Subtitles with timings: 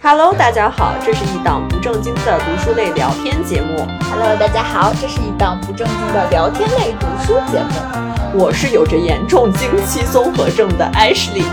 [0.00, 3.86] Hello，大家好，这是一档不正经的读书类聊天节目。
[4.10, 7.68] Hello，大家好，这是一档不正经的聊天类读书节目。
[8.34, 11.44] 我是有着严重经期综合症的 Ashley。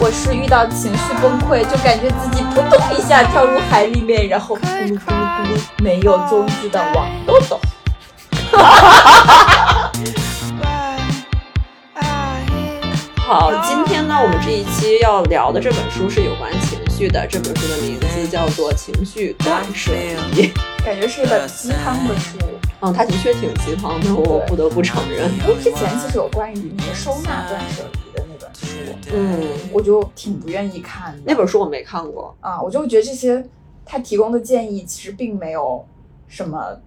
[0.00, 7.60] 我是遇到情绪崩溃，就感觉自己扑通一下跳入海里面，然后咕噜咕噜咕噜没有踪迹的王豆豆。
[13.28, 17.26] 好，今天呢，我们这一期要聊的这本书是有关情绪的。
[17.26, 19.92] 这本书的名字叫做《情绪断舍
[20.34, 20.48] 离》，
[20.82, 22.38] 感觉是一本鸡汤的书。
[22.80, 25.30] 嗯，它的确挺鸡汤的，我不得不承认。
[25.40, 28.66] 因为之前其实有关于那个收纳断舍离的那本书，
[29.12, 31.18] 嗯，我就挺不愿意看的。
[31.26, 33.44] 那本书我没看过啊，我就觉得这些
[33.84, 35.86] 他提供的建议其实并没有
[36.28, 36.80] 什么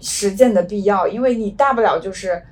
[0.00, 2.42] 实践的必要，因为你大不了就是。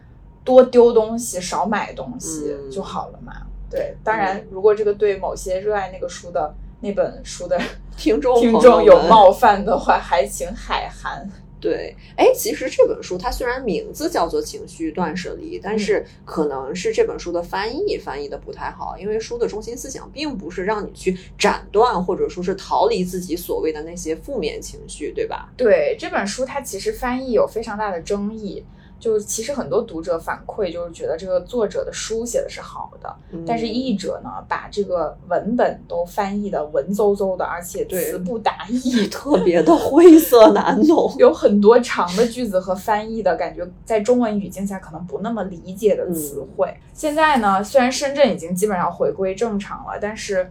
[0.45, 3.33] 多丢东西，少买东西就好了嘛。
[3.43, 7.61] 嗯、对，当然，如果这个对某些热爱那个书的那本书的
[7.97, 11.31] 听众听众有冒犯的话，还请海涵。
[11.61, 25.53] 对，哎，其实这本书它虽然名字叫做《情绪断舍离》，但是可能是这本书的翻译翻译的不太好，因为书的中心思想并不是让你去斩断或者说是逃离自己所谓的那些负面情绪，对吧？
[25.57, 28.65] 对，这本书它其实翻译有非常大的争议。
[29.03, 46.69] 就其实很多读者反馈，就是觉得这个作者的书写的是好的，嗯、但是译者呢，把这个文本都翻译的文绉绉的，而且词不达意， 特别的晦涩难懂， 有很多长的句子和翻译的感觉，在中文语境下可能不那么理解的词汇。
[46.69, 50.49] 嗯、现在呢，虽然深圳已经基本上回归正常了，但是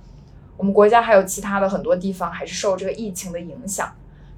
[0.57, 3.89] 我们国家还有其他的很多地方还是受这个疫情的影响。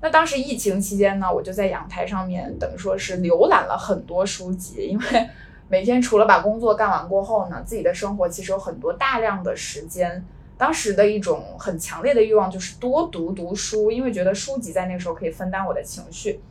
[0.03, 5.29] 那当时疫情期间呢，我就在阳台上面等于说是浏览了很多书籍，因为
[5.69, 10.21] 每天除了把工作干完过后呢，自己的生活其实有很多大量的时间。
[10.57, 16.41] 当时的一种很强烈的欲望就是多读读书，因为觉得书籍在那个时候可以分担我的情绪，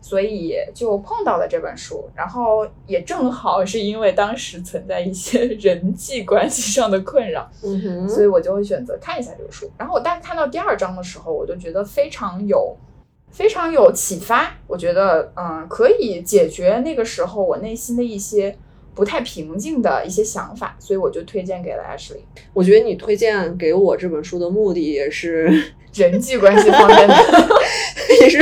[0.00, 2.08] 所以就碰到了这本书。
[2.14, 9.68] 然后也正好是因为当时存在一些人际关系上的困扰，嗯哼，所以我就会选择看一下这个书。
[9.76, 12.76] 然后我大概看到第二章的时候，我就觉得非常有。
[13.32, 18.56] 非常有启发，我觉得，嗯，可以解决那个时候我内心的一些
[18.94, 22.20] 不太平静的一些想法，所以我就推荐给了 Ashley。
[22.52, 27.14] 我觉得你推荐给我这本书的目的也是 人际关系方面的，
[28.20, 28.38] 也是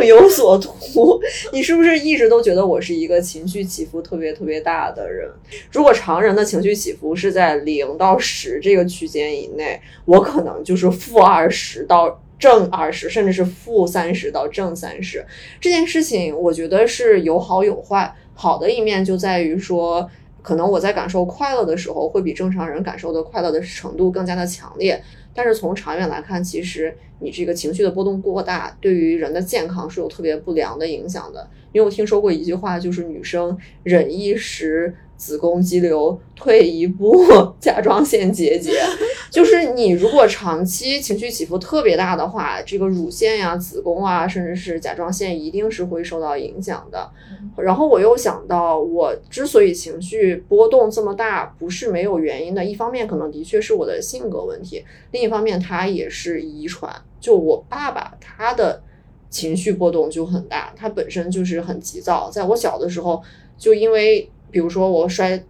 [0.00, 1.20] 另有所图。
[1.52, 5.28] 你是不是一直都觉得我是一个情绪起伏特别特别大的人？
[5.72, 12.22] 如果常人的情绪起伏是在零到十这个区间以内，我可能就是负二十到。
[12.38, 15.24] 正二十，甚至是负三十到正三十，
[15.60, 18.14] 这件事情我觉得是有好有坏。
[18.34, 20.10] 好的一面就在于说，
[20.42, 25.02] 可能我在感受快乐的时候，会比正常人感受的快乐的程度更加的强烈。
[25.32, 31.48] 但是从长远来看，其实你这个情绪的波动过大，对于人的健康是有特别不良的影响的。
[31.72, 34.94] 因为我听说过一句话，就是女生忍一时。
[35.16, 37.24] 子宫肌瘤，退一步
[37.58, 38.72] 甲状腺结节，
[39.30, 47.10] 就是你如果长期情绪起伏特别大的话，这个乳腺呀、子宫啊，甚至是甲状腺，一定是会受到影响的。
[47.56, 52.64] 然后我又想到，我之所以情绪波动这么大，不是没有原因的。
[52.64, 56.94] 一方面可能的确是我的性格问题，另一方面它也是遗传。
[57.18, 58.80] 就我爸爸他的
[59.30, 62.30] 情绪波动就很大，他本身就是很急躁。
[62.30, 63.20] 在我小的时候，
[63.58, 65.42] 就因为比如说我摔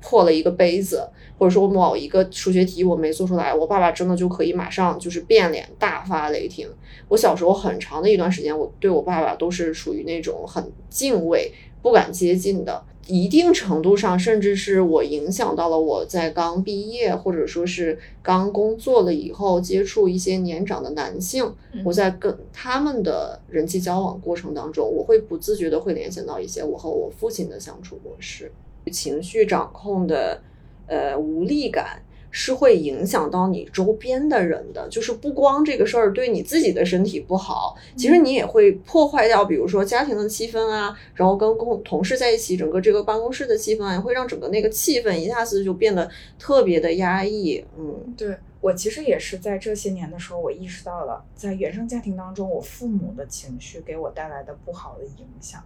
[0.00, 6.68] 破了一个杯子，或者说我某一个数学题我没做出来，我爸爸真的就可以马上就是变脸，大发雷霆。
[7.08, 12.82] 我小时候很长的一段时间，我对我爸爸都是属于那种很敬畏、不敢接近的。
[13.06, 28.50] 一定程度上，甚至是我影响到了我在刚毕业或者说是刚工作了以后，接触一些年长的男性，我在跟他们的人际交往过程当中，我会不自觉的会联想到一些我和我父亲的相处模式，
[28.90, 30.42] 情绪掌控的
[30.86, 32.02] 呃无力感。
[32.38, 47.64] 是会影响到你周边的人的，就是不光这个事儿对你自己的身体不好，其实你也会破坏掉，比如说家庭的气氛啊，然后跟共同事在一起，整个这个办公室的气氛啊，也会让整个那个气氛一下子就变得特别的压抑。
[47.78, 55.64] 嗯，对我其实也是在这些年的时候，我意识到了在原生家庭当中，我父母的情绪给我带来的不好的影响。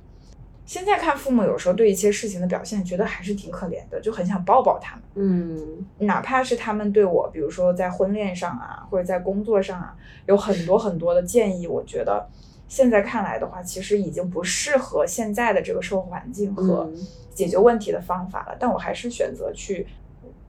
[0.71, 5.05] 现在看父母有时候对一些事情的表现，觉得还是挺可怜的，就很想抱抱他们。
[5.17, 9.97] 嗯，哪怕是他们对我，比如说在婚恋上啊，或者在工作上啊，
[10.27, 12.25] 有很多很多的建议，我觉得
[12.69, 16.89] 现在看来的话，其实已经不适合现在的这个社会环境和
[17.35, 18.57] 解决问题的方法了。
[18.57, 19.89] 但我还是选择去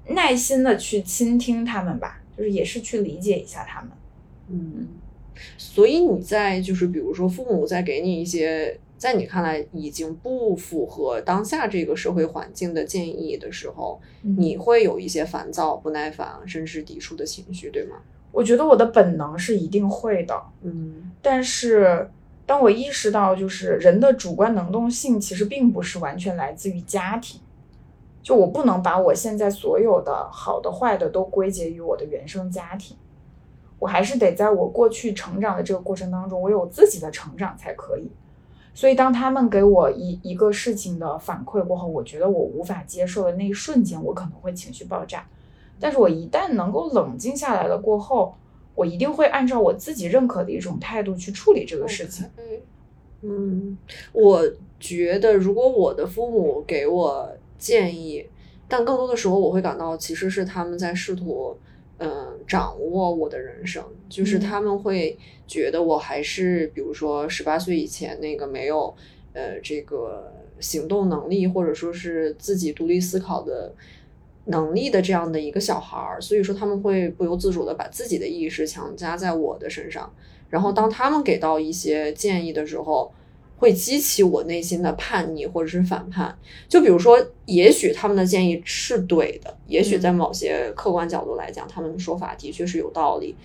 [0.09, 2.21] 耐心的去倾听他们吧。
[2.37, 3.89] 就是也是去理解一下他们。
[4.49, 4.87] 嗯，
[5.57, 13.99] 所以你在就是比如说父母在给你一些在你看来已经不符合当下这个社会环境的建议的时候，
[14.37, 17.95] 你会有一些烦躁、不耐烦，甚至抵触的情绪，对吗？
[18.31, 22.11] 我觉得我的本能是一定会的，嗯但是
[22.45, 27.41] 当我意识到，就是人的主观能动性其实并不是完全来自于家庭，
[28.21, 32.95] 就我不能把我现在所有的好的、坏的都归结于我的原生家庭，
[33.79, 38.11] 我还是得在我过去成长的这个过程当中，我有自己的成长才可以。
[38.73, 45.27] 所以，当他们给我一一个事情的反馈过后，我觉得我无法接受的那一瞬间，我可能会情绪爆炸。
[45.79, 48.33] 但是我一旦能够冷静下来了过后，
[48.75, 52.25] 我一定会按照我自己认可的一种态度去处理这个事情。
[53.23, 53.77] 嗯，
[54.13, 54.41] 我
[54.79, 58.25] 觉得如果我的父母给我建议，
[58.67, 61.57] 但更多的时候我会感到其实是他们在试图，
[62.01, 64.41] 嗯、掌握我的人生，就是嗯。
[64.41, 65.17] 他们会
[65.47, 68.93] 觉得我还是比如说十八岁以前那个没有
[69.33, 73.73] 呃这个行动能力或者说是自己独立思考的。
[74.45, 80.11] 能力的这样的一个小孩儿，所以说他们会不由自主的把自己的意识强加在我的身上，
[80.49, 83.13] 然后当他们给到一些建议的时候，
[83.61, 86.35] 会激起我内心的叛逆或者是反叛。
[86.67, 93.35] 就比如说，也许他们的建议是对的，也许在某些客观角度来讲，他们的说法的确是有道理，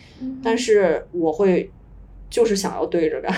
[0.42, 1.70] 但是我会
[2.30, 3.30] 就是想要对着干。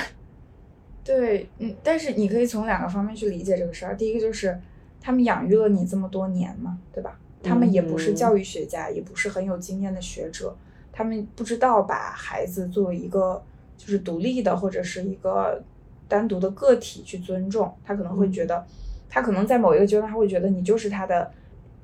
[1.03, 3.97] 对，嗯，但是你可以从两个方面去理解这个事儿。
[3.97, 4.57] 第一个就是
[5.01, 7.19] 他们养育了你这么多年嘛，对吧？
[7.43, 10.57] 他们也不是嗯教育学家，也不是很有经验的学者，
[10.93, 13.43] 他们不知道把孩子作为一个
[13.77, 15.63] 就是独立的或者是一个
[16.09, 17.73] 单独的个体去尊重。
[17.85, 18.67] 他可能会觉得，
[19.09, 21.31] 他可能在某一个阶段，他会觉得你就是他的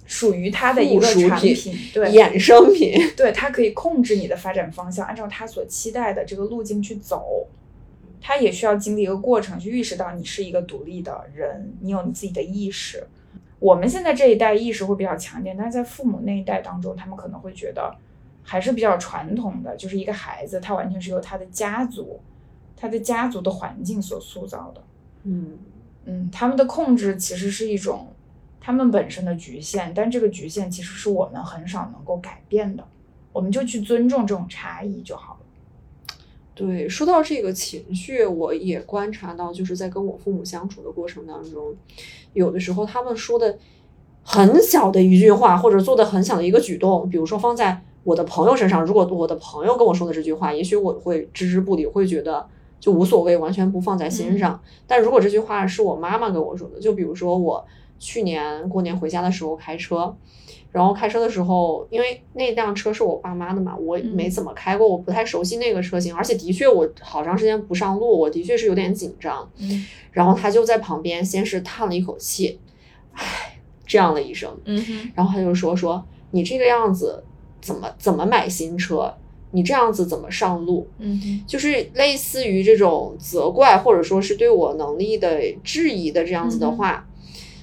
[0.07, 7.47] 属于他的一个产品，对，衍生品，对，他可以控制你的发展方向，按照他所期待的这个路径去走。
[8.27, 13.07] 他也需要经历一个过程，去意识到你是一个独立的人，你有你自己的意识。
[13.59, 17.95] 我们现在这一代意识会比较强点，但是在父母那一代当中，他们可能会觉得
[18.43, 22.19] 还是比较传统的，就是一个孩子，他完全是由他的家族、
[22.77, 24.83] 他的家族的环境所塑造的。
[25.25, 25.59] 嗯
[26.05, 28.09] 嗯，他们的控制其实是一种
[28.61, 32.87] 他们本身的局限，但这个局限其实是我们很少能够改变的，
[33.33, 35.41] 我们就去尊重这种差异就好了。
[36.55, 41.75] 对，说到这个情绪，我也观察到，就是在跟我父母相处的过程当中，
[42.33, 43.59] 有的时候他们说的
[44.23, 52.47] 很小的一句话，或者做的很小的一个举动，比如说放在我的朋友身上，如果我的朋友跟我说的这句话，也许我会置之不理，会觉得
[52.85, 54.61] 就无所谓，完全不放在心上。
[54.87, 57.65] 但如果这句话是我妈妈跟我说的，就比如说我
[57.99, 60.15] 去年过年回家的时候开车，
[60.71, 69.51] 然后开车的时候，因为那辆车是我爸妈的嘛，我没怎么开过，我不太熟悉那个车型，而且的确我好长时间不上路，我的确是有点紧张。
[69.59, 72.61] 嗯然后他就在旁边先是叹了一口气，
[73.15, 74.55] 唉，这样的一声，
[75.15, 77.25] 然后他就说说你这个样子
[77.63, 79.15] 怎么怎么买新车？
[79.55, 80.87] 你这样子怎么上路？
[80.99, 87.07] 嗯，就是类似于这种责怪或者说是对我能力的质疑的这样子的话。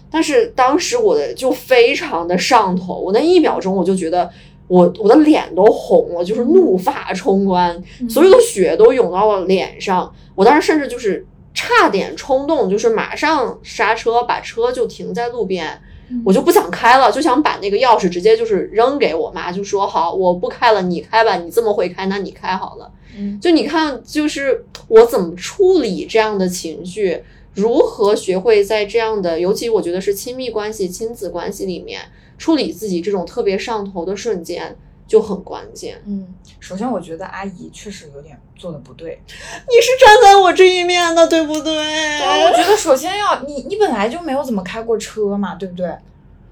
[0.09, 4.29] 但是当时我的就非常的上头，我那一秒钟我就觉得
[4.67, 10.13] 我我的脸都红了，就是怒发冲冠，所有的血都涌到了脸上。
[10.35, 15.81] 我当时甚至就是差点冲动，就是马上刹车，把车就停在路边。
[16.25, 22.91] 我就不想开了，就想把那个钥匙直接就是扔给我妈，就说好，我不开了，你开吧，你这么会开，那你开好了。
[23.17, 27.21] 嗯就你看，就是我怎么处理这样的情绪，
[27.53, 32.01] 如何学会在这样的，尤其我觉得是亲密关系、亲子关系里面
[32.37, 34.75] 处理自己这种特别上头的瞬间，
[35.11, 36.01] 就很关键。
[36.05, 36.25] 嗯，
[36.61, 39.21] 首先我觉得阿姨确实有点做的不对。
[39.27, 41.75] 你是站在我这一面的，对不对？
[41.75, 45.93] 对，我觉得首先要你，你本来就没有怎么开过车嘛，对不对？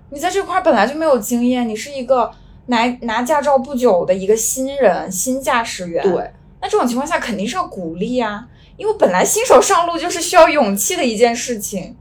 [0.10, 2.30] 你在这块儿本来就没有经验，你是一个
[2.66, 6.04] 拿拿驾照不久的一个新人、新驾驶员。
[6.04, 6.30] 对，
[6.62, 11.96] 那这种情况下肯定是要鼓励啊，因为本来新手上路就是需要勇气的一件事情。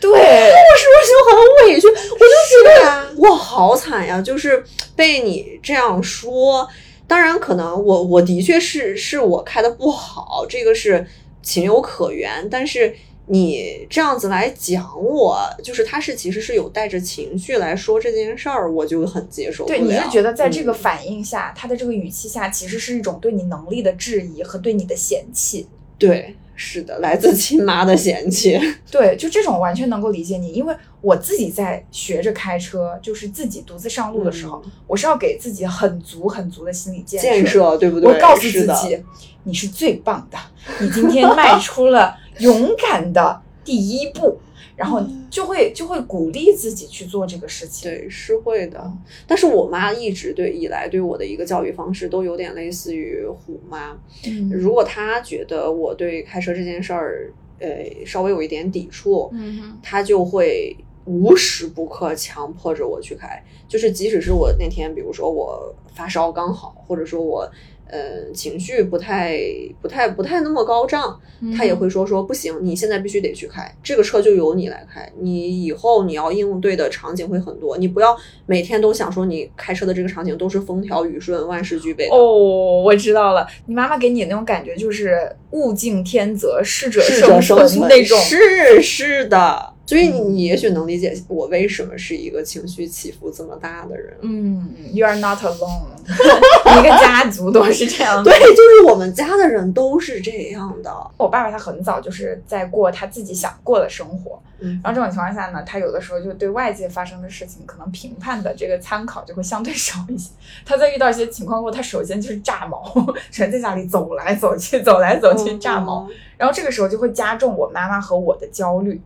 [0.00, 1.86] 对，我是不是就很委屈？
[1.86, 2.26] 我就
[2.64, 4.62] 觉啊得我好惨呀，就是
[4.94, 6.68] 被你这样说。
[7.06, 11.06] 当然，可能我我的确是是我开的不好，这个是
[11.42, 12.46] 情有可原。
[12.50, 12.94] 但是
[13.26, 19.78] 你这样子来讲我，就是他是其实是有带着情绪来说这件事儿，我就很接受不了。
[19.78, 25.66] 对，你是觉得在这个嗯反应下，他的这个语气下，其实是一种对你能力的质疑和对你的嫌弃。
[25.98, 28.58] 对，是的，来自亲妈的嫌弃。
[28.90, 38.12] 对，就这种完全能够理解你，因为我自己在学着开车，就是自己独自上路的时候，我是要给自己很足很足的心理建设建设，对不对？
[38.12, 39.00] 我告诉自己，
[39.44, 40.36] 你是最棒的，
[40.80, 44.40] 你今天迈出了 勇敢的第一步，
[44.78, 47.90] 然后就会就会鼓励自己去做这个事情。
[47.90, 48.90] 对，是会的。
[49.26, 53.98] 但是我妈一直对以来对我的一个教育方式都有点类似于虎妈。
[54.26, 57.68] 嗯如果她觉得我对开车这件事儿，呃，
[58.06, 63.42] 稍微有一点抵触，嗯她就会无时不刻强迫着我去开。
[63.66, 67.50] 就是即使是我那天，比如说我发烧刚好，或者说我。
[67.90, 69.38] 呃，情绪不太、
[69.80, 71.18] 不太、不太那么高涨，
[71.56, 75.10] 他也会说说不行，你现在必须得去开这个车，就由你来开。
[75.18, 78.16] 你以后你要应对的场景会很多，你不要
[78.46, 82.08] 每天都想说你开车的这个场景都是风调雨顺、万事俱备。
[82.08, 88.18] 哦，我知道了，你妈妈给你那种感觉就是物竞天择，适者生存存那种。
[88.20, 94.14] 是是的，所以你也许能理解我为什么是一个情绪起伏这么大的人。
[94.20, 95.97] 嗯，You are not alone，
[96.78, 98.30] 一个家族都是这样的。
[98.30, 100.90] 对，就是我们家的人都是这样的。
[101.16, 110.30] 我爸爸他很早就是在过他自己想过的生活，嗯然后这种情况下呢，他有的时候就对外界发生的事情可能评判的这个参考就会相对少一些。
[110.64, 112.92] 他在遇到一些情况后，他首先就是炸毛，
[113.30, 119.00] 全在家里走来走去，走来走去炸毛，然后这个时候就会加重我妈妈和我的焦虑。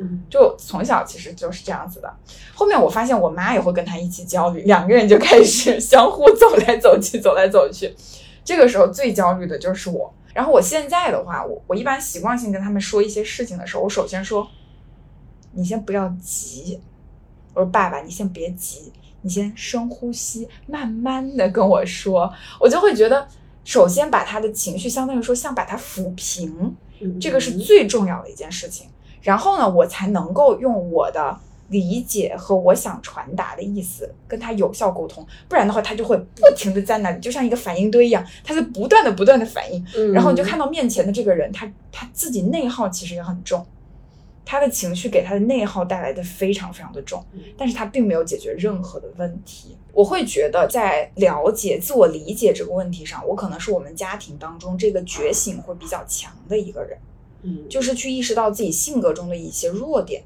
[0.00, 2.10] 嗯，就从小其实就是这样子的。
[2.54, 7.94] 后面我发现我妈也会跟他一起焦虑，两个人就开始相互走来走去，走来走去。
[8.42, 10.12] 这个时候最焦虑的就是我。
[10.32, 14.48] 然后我现在的话，我我一般习惯性跟他们说一些事情的时候，我首先说，
[15.52, 16.80] 你先不要急。
[17.52, 18.92] 我说爸爸，你先别急，
[19.22, 22.32] 你先深呼吸，慢慢的跟我说。
[22.60, 23.26] 我就会觉得，
[23.64, 28.88] 首先把他的情绪，相当于说像把它抚平，嗯这个是最重要的一件事情。
[29.22, 39.84] 然后呢，我才能够用我的理解和我想传达的意思跟他有效沟通，不然的话，他就会不停的在那里，就像一个反应堆一样，他在不断的不断的反应。
[39.96, 43.64] 嗯然后你就看到面前的这个人，他他自己内耗其实也很重，
[44.44, 47.24] 他的情绪给他的内耗带来的非常非常的重，
[47.56, 49.76] 但是他并没有解决任何的问题。
[49.92, 56.98] 我会觉得在了解、自我理解这个问题上，我可能是我们家庭当中这个觉醒会比较强的一个人。
[57.42, 60.22] 嗯就是去意识到自己性格中的一些弱点，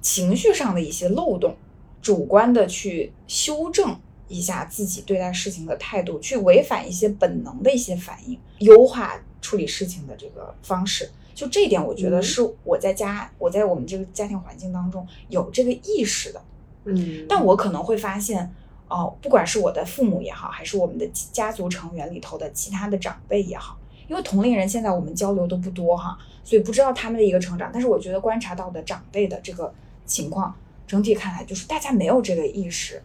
[0.00, 1.56] 情绪上的一些漏洞，
[2.00, 11.10] 主观的去修正一下自己对待事情的态度，去违反一些本能的一些反应，优化处理事情的这个方式。
[11.34, 16.42] 就这一点，我觉得嗯是我在家，我在我们这个家庭环境当中有这个意识的。
[16.84, 18.54] 嗯，但我可能会发现，
[18.88, 23.78] 哦，不管是我的父母也好，还是我们的家族成员里头的其他的长辈也好，
[24.12, 27.70] 因为同龄人现在我们交流都不多哈，所以不知道他们的一个成长。
[27.72, 29.72] 但是我觉得观察到的长辈的这个
[30.04, 30.54] 情况，
[30.86, 33.02] 整体看来就是大家没有这个意识，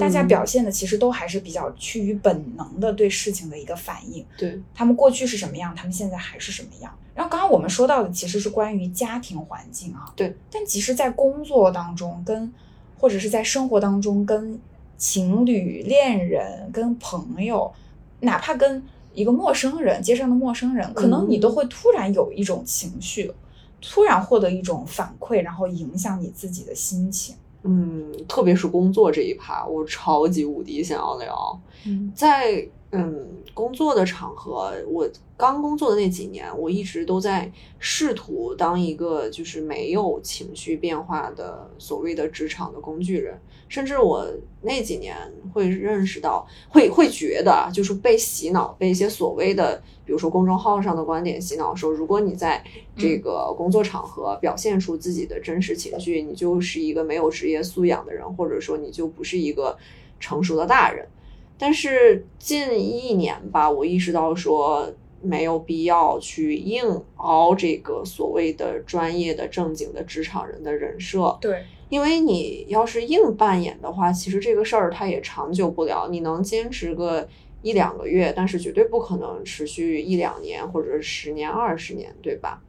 [0.00, 4.26] 大家嗯表现的其实都还是比较趋于本能的对事情的一个反应。
[4.36, 6.92] 对，他们过去是什么样，他们现在还是什么样。
[7.14, 10.34] 然后刚刚我们说到的其实是关于家庭环境啊，对。
[10.50, 12.52] 但其实，在工作当中跟
[12.98, 14.58] 或者是在生活当中跟
[14.96, 17.72] 情侣、恋人、跟朋友，
[18.20, 18.82] 哪怕跟
[19.14, 23.32] 一个陌生人、街上的陌生人，可能你都会突然有一种情绪，
[23.80, 27.36] 突然获得一种反馈，然后影响你自己的心情。
[27.64, 31.60] 嗯，特别是工作这一趴，我超级无敌想要聊。
[31.86, 43.38] 嗯在嗯工作的场合，我刚工作的那几年，我一直都在试图当一个就是没有情绪变化的所谓的职场的工具人，
[43.72, 44.22] 甚至我
[44.60, 45.16] 那几年
[45.50, 52.62] 会认识到，会会觉得啊，就是被洗脑，被一些所谓的，比如说公众号上的观点洗脑，说如果你在
[52.98, 59.74] 这个工作场合表现出自己的真实情绪，你就是一个没有职业素养的人，或者说你就不是一个
[60.20, 61.08] 成熟的大人。
[61.56, 71.62] 但是近一年吧，我意识到说没有必要去硬凹这个所谓的专业的正经的职场人的人设，对，
[71.92, 76.08] 因为你要是硬扮演的话，其实这个事儿它也长久不了。
[76.10, 77.28] 你能坚持个
[77.60, 82.62] 一两个月，但是绝对不可能持续一两年或者十年、二十年，对吧？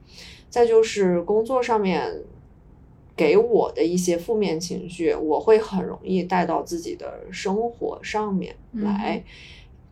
[0.49, 2.21] 再就是工作上面
[3.15, 9.23] 给我的一些负面情绪，我会很容易带到自己的生活上面来。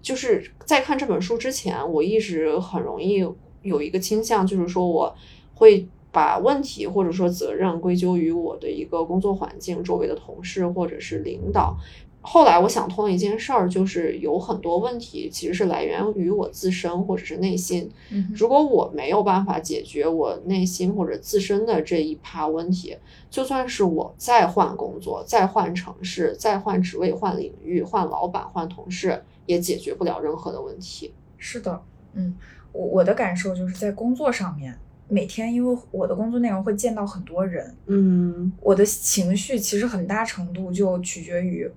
[0.02, 3.26] 就是在看这本书之前，我一直很容易
[3.62, 5.16] 有一个倾向，就是说我
[5.56, 11.78] 会把问题或者说责任归咎于我的一个工作环境、周围的同事或者是领导。
[12.24, 17.90] 后来我想通了一件事儿，就是有很多问题其实是来源于我自身或者是内心。
[18.12, 22.96] 嗯如果我没有办法解决我内心或者自身的这一趴问题，
[23.32, 31.12] 就算是我再换工作、再换城市、再换职位、换领域、换老板、换同事，也解决不了任何的问题。
[31.40, 31.82] 是的，
[32.14, 32.38] 嗯，
[32.72, 34.78] 我我的感受就是在工作上面，
[35.12, 38.50] 每天因为我的工作内容会见到很多人，嗯。
[38.62, 41.70] 我的情绪其实很大程度就取决于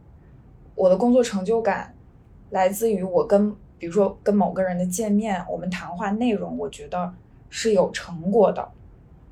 [0.77, 1.93] 我的工作成就感，
[2.51, 7.13] 来自于我跟比如说跟某个人的见面，我们谈话内容，我觉得
[7.51, 8.69] 是有成果的，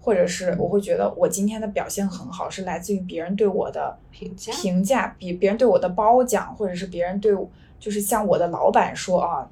[0.01, 9.49] 或者是我会觉得我今天的表现很好，是来自于别人对我的评价评价，比别人对我的褒奖，或者是别人对我，就是像我的老板说啊，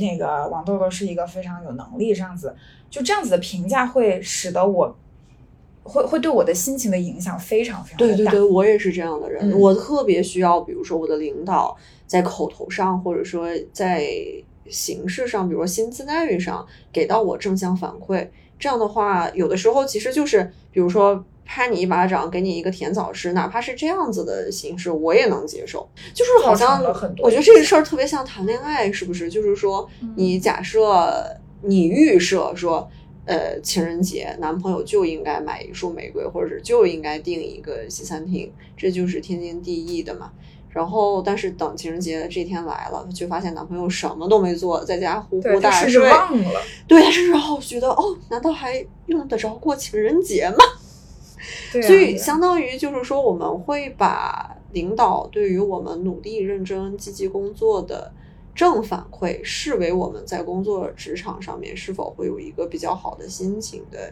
[0.00, 2.56] 那个王豆豆是一个非常有能力这样子，
[2.90, 4.96] 就这样子的评价会使得我。
[5.88, 8.06] 会会对我的心情的影响非常非常大。
[8.06, 9.48] 对对对，我也是这样的人。
[9.48, 11.76] 嗯我特别需要，比如说我的领导
[12.08, 14.04] 在口头上，或者说在
[14.68, 18.28] 形式上，比如说薪资待遇上，给到我正向反馈。
[18.58, 25.88] 这样的话，有的时候其实就是，比如说拍你一巴掌，给你一个甜枣吃，哪怕是这样子的形式，我也能接受。
[26.12, 29.30] 就是好像很多我觉得这个事儿特别像谈恋爱，是不是？
[29.30, 31.24] 就是说，嗯你假设
[31.66, 32.88] 你预设说。
[33.28, 40.30] 呃，情人节男朋友就应该买一束玫瑰，或者是就应该订一个西餐厅，这就是天经地义的嘛。
[40.70, 46.08] 然后，但是等情人节这天来了，却发现男朋友什么都没做，在家呼呼大睡。
[46.08, 46.62] 忘了。
[46.86, 50.58] 对，他甚至哦，觉得哦，难道还用得着过情人节吗？
[51.72, 58.12] 对啊、所以相当于就是说，我们会把领导对于我们努力、认真、积极工作的
[58.56, 64.10] 正反馈视为我们在工作职场上面是否会有一个比较好的心情的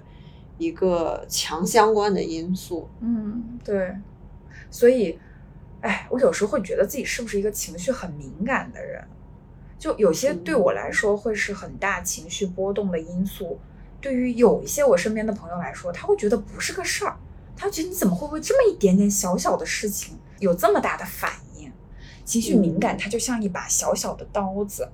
[0.59, 2.87] 一个强相关的因素。
[3.01, 3.97] 嗯，对，
[4.71, 5.19] 所以，
[5.81, 9.03] 哎，我有时候会觉得自己是不是一个情绪很敏感的人，
[9.79, 13.59] 就有些对我来说会是很大情绪波动的因素，
[14.01, 17.17] 对于有一些我身边的朋友来说，他会觉得不是个事儿，
[17.57, 21.44] 他觉得你怎么会为这么一点点小小的事情有这么大的反应？
[22.25, 24.89] 情绪敏感，它就像一把小小的刀子，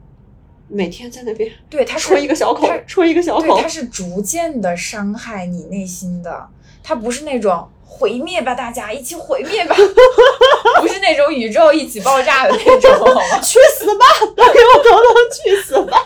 [0.69, 6.49] 每天在那边对，它戳一个小口它，戳一个小口对，它，是逐渐的伤害你内心的，
[6.83, 9.75] 它不是那种毁灭吧，大家一起毁灭吧，
[10.81, 13.21] 不是那种宇宙一起爆炸的那种，好吗？
[13.43, 14.07] 去死吧！
[14.37, 16.03] 都给我统统去死吧！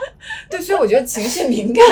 [0.50, 1.84] 对，所以我觉得情绪敏感，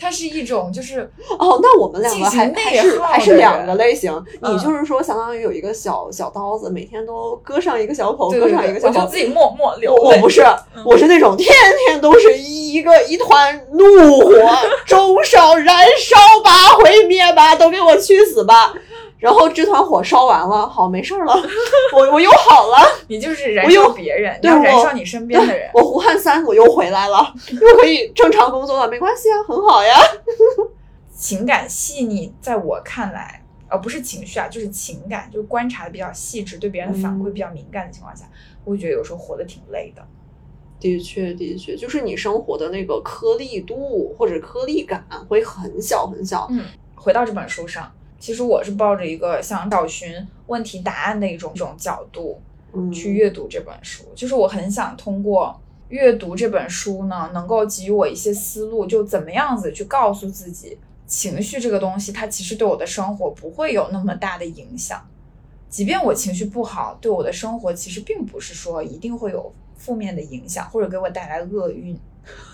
[0.00, 4.12] 它是一种就是哦，那我们两个还还是还是两个类型。
[4.40, 9.10] 嗯你就是说，相当于有一个小小刀子，每天都割上一个小口，对对对割上一个，小口我就。
[9.10, 10.02] 自己默默流泪。
[10.02, 10.42] 我我不是，
[10.74, 11.48] 嗯我是那种天
[11.86, 14.32] 天都是一个一团怒火，
[14.86, 18.74] 中烧燃烧吧，毁灭吧，都给我去死吧！
[19.26, 21.34] 然后这团火烧完了，好，没事儿了，
[21.92, 22.76] 我我又好了，
[23.10, 25.68] 你就是燃烧别人，你对要燃烧你身边的人。
[25.74, 29.96] 我胡汉三我又回来了，又可以正常工作了，没关系啊，很好呀。
[31.10, 38.26] 情感细腻，在我看来，呃不是情绪啊，就是情感，就是观察的比较细致，对别人的反馈嗯比较敏感的情况下，
[38.64, 40.06] 我会觉得有时候活得挺累的。
[40.78, 46.46] 的确，的确，就是你生活的那个颗粒度或者颗粒感会很小很小。
[46.50, 46.62] 嗯，
[46.94, 52.40] 回到这本书上，其实我是抱着一个想找寻问题答案的一种一种角度
[52.72, 60.76] 嗯，去阅读这本书，就是我很想通过阅读这本书呢，能够给予我一些思路，就怎么样子去告诉自己，
[61.06, 65.00] 情绪这个东西，它其实对我的生活不会有那么大的影响。
[65.68, 71.98] 即便我情绪不好，对我的生活其实并不是说一定会有负面的影响，或者给我带来厄运。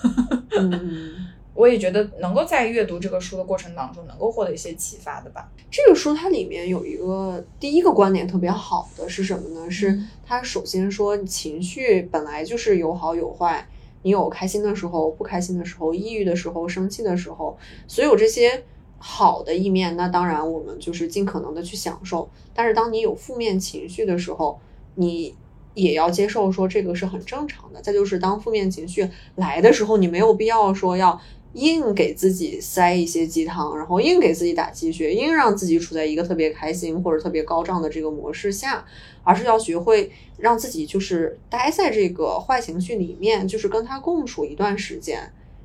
[0.59, 5.51] 嗯，我也觉得能够在阅读这个书的过程当中，能够获得一些启发的吧。
[5.71, 9.71] 这个书它里面有一个第一个观点特别好的是什么呢？
[9.71, 13.67] 是嗯它首先说情绪本来就是有好有坏，
[14.03, 18.65] 你有开心的时候、不开心的时候、抑郁的时候、生气的时候，所有这些
[18.99, 22.31] 好的一面，那当然我们就是尽可能的去享受。
[22.55, 24.59] 但是当你有负面情绪的时候，
[24.95, 25.35] 你
[25.75, 27.83] 也要接受说这个是很正常的。
[27.83, 31.21] 再就是当负面情绪来的时候，你没有必要说要
[31.55, 38.85] 硬给自己塞一些鸡汤，然后硬给自己打鸡血，硬让自己处在一个特别开心或者特别高涨的这个模式下，
[39.23, 45.19] 而是要学会让自己就是待在这个坏情绪里面，就是跟它共处一段时间。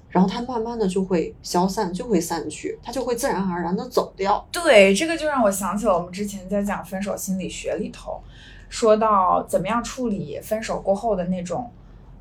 [0.10, 4.47] 然后它慢慢的就会消散，就会散去，它就会自然而然的走掉。
[4.52, 8.23] 对，这个就让我想起了我们之前在讲分手心理学里头，
[8.69, 11.69] 说到怎么样处理分手过后的那种，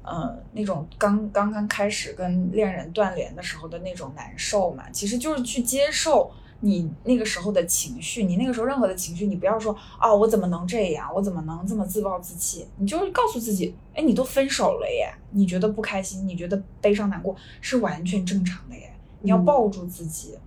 [0.09, 12.67] 嗯，那种刚刚刚开始跟恋人断联的时候的那种难受嘛，其实就是去接受你那个时候的情绪，你那个时候任何的情绪，你不要说啊、我怎么能这样，我怎么能这么自暴自弃？
[12.79, 18.93] 你就告诉自己，哎，你都分手了耶，你觉得不开心，你觉得悲伤难过是完全正常的耶，
[19.23, 20.39] 你要嗯抱住自己。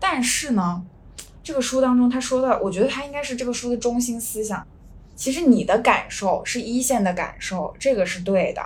[0.00, 0.84] 但是呢，
[1.42, 4.66] 这个书当中他说的，我觉得他应该是这个书的中心思想。
[5.14, 8.62] 其实你的感受是一线的感受，这个是对的，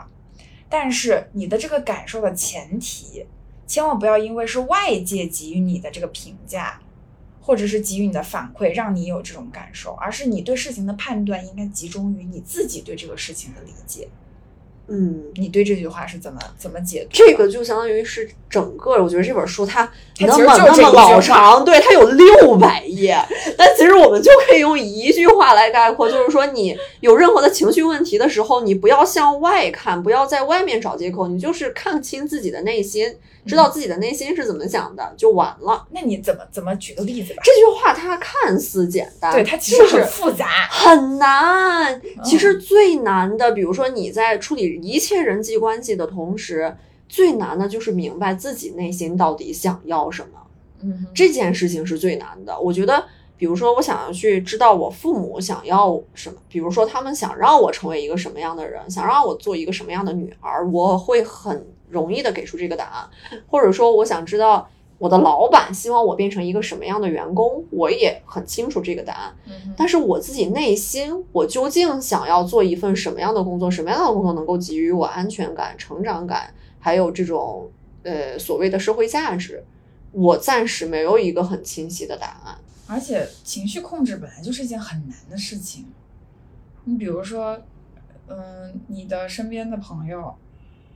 [0.70, 3.26] 但是你的这个感受的前提，
[3.66, 6.80] 千万不要因为是外界给予你的这个评价，
[7.42, 14.09] 或者是给予你的反馈，让你有这种感受，而是你对事情的判断应该集中于你自己对这个事情的理解。
[14.92, 17.11] 嗯，你对这句话是怎么怎么解读？
[17.12, 19.87] 这个就相当于是整个，我觉得这本书它
[20.18, 23.16] 它那么那么老长，对，它有六百页，
[23.57, 33.14] 但其实我们就可以用一句话来概括，就是说你有任何的情绪问题的时候，你不要向外看，不要在外面找借口，你就是看清自己的内心，
[33.46, 35.87] 知道自己的内心是怎么想的，就完了。
[35.90, 37.42] 那你怎么怎么举个例子吧？
[37.44, 40.46] 这句话它看似简单，对，它其实很复杂。
[40.70, 42.00] 很难。
[42.22, 46.76] 其实嗯最难的，比如说你在处理一切人际关系的同时，
[47.09, 50.29] 最难的就是明白自己内心到底想要什么。
[50.83, 52.59] 嗯，这件事情是最难的。
[52.59, 53.05] 我觉得，
[53.37, 63.40] 比如说我想要去知道我父母想要什么，比如说他们想让我成为一个什么样的人，想让我做一个什么样的女儿，我会很容易的给出这个答案。
[63.48, 69.35] 或者说，我想知道我的老板希望我变成一个什么样的员工，我也很清楚这个答案。
[69.46, 73.70] 嗯但是我自己内心，我究竟想要做一份什么样的工作？
[73.70, 77.70] 什么样的工作能够给予我安全感、成长感，还有这种
[78.03, 79.64] 呃所谓的社会价值？
[80.12, 82.59] 我暂时没有一个很清晰的答案。
[82.87, 85.87] 而且情绪控制本来就是一件很难的事情。
[86.85, 87.57] 你比如说，
[88.26, 90.35] 嗯，你的身边的朋友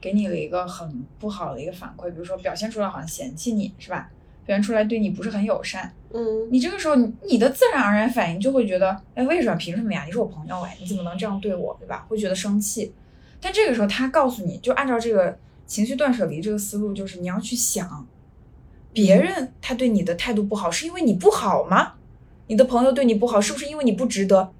[0.05, 4.07] 给你了一个很不好的一个反馈，比如说表现出来好像嫌弃你是吧？
[4.45, 9.55] 表现出来对你不是很友善，嗯你这个时候你你的自然而然反应就会觉得，哎，为什么？
[9.55, 10.03] 凭什么呀？
[10.05, 12.05] 你是我朋友哎，你怎么能这样对我，对吧？
[12.07, 12.93] 会觉得生气。
[13.41, 18.07] 但这个时候他告诉你，就按照这个情绪断舍离这个思路，就是你要去想，
[18.93, 21.93] 别人他对你的态度不好，是因为你不好吗？
[22.45, 24.53] 你的朋友对你不好，是不是因为你不值得？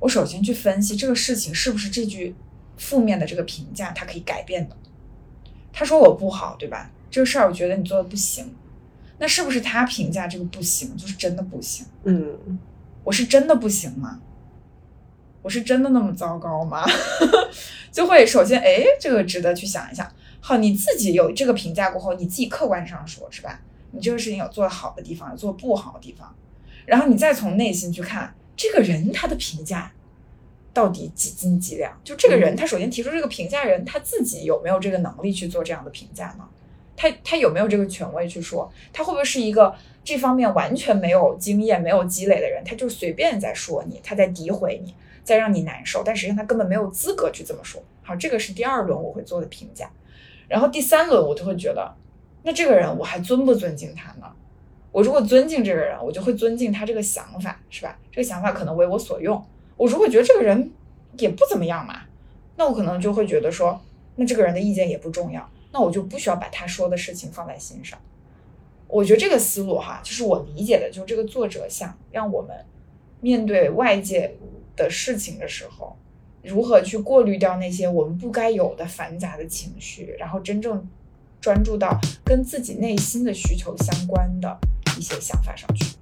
[0.00, 2.34] 我首先去分析这个事情是不是这句
[2.78, 4.76] 负面的这个评价，它可以改变的。
[5.78, 6.90] 他说我不好，对吧？
[7.10, 8.54] 这个事儿我觉得你做的不行，
[9.18, 11.84] 那是不是他评价这个不行，就是真的不行？
[12.04, 12.58] 嗯
[13.04, 14.20] 我是真的不行吗？
[15.42, 16.82] 我是真的那么糟糕吗？
[17.92, 20.10] 就会首先，哎，这个值得去想一想。
[20.40, 23.60] 好，你自己有这个评价过后，你自己客观上说，是吧？
[23.90, 26.34] 你这个事情有做的好的地方，有做得不好的地方，
[26.86, 29.92] 然后你再从内心去看这个人他的评价
[30.76, 31.98] 到底几斤几两。
[32.04, 36.46] 就这个人，嗯他首先提出这个评价人，他自己有没有这个能力去做这样的评价呢？
[36.94, 38.70] 他他有没有这个权威去说？
[38.92, 42.62] 他会不会是一个这方面完全没有经验、没有积累的人？
[42.62, 47.82] 他就随便在说你，他在诋毁你，在让你难受，但实际上他根本没有资格去这么说。
[48.02, 49.90] 好，这个是第二轮我会做的评价，
[50.46, 51.94] 然后第三轮我就会觉得，
[52.42, 54.26] 那这个人我还尊不尊敬他呢？
[54.92, 57.98] 我如果尊敬这个人，我就会尊敬他这个想法，是吧？
[58.10, 59.44] 这个想法可能为我所用。
[59.76, 60.70] 我如果觉得这个人
[61.18, 62.02] 也不怎么样嘛，
[62.56, 63.80] 那我可能就会觉得说，
[64.16, 67.98] 那这个人的意见也不重要，那我就不需要把他说的事情放在心上。
[68.88, 72.56] 我觉得这个思路哈，就是我理解的，就是这个作者想让我们
[73.20, 74.36] 面对外界
[74.76, 75.96] 的事情的时候，
[76.42, 80.88] 如何去过滤掉那些我们不该有的繁杂的情绪，然后真正
[81.40, 84.56] 专注到跟自己内心的需求相关的
[84.96, 85.96] 一些想法上去。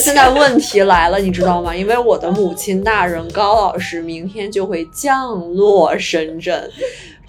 [0.00, 1.76] 现在问题来了，你知道吗？
[1.76, 6.68] 因为我的母亲大人高老师明天就会降落深圳。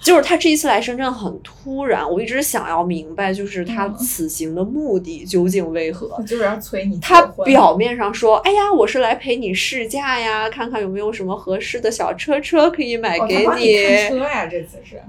[0.02, 3.96] 就是他这一次来深圳很突然，我一直想要明白，就是他嗯。
[3.98, 6.20] 此行的目的究竟为何。
[6.26, 15.00] 就是要催你他表面上说：“哎呀，我是来陪你试驾呀，看看有没有什么合适的小车车可以买哦，给你看车呀，这次是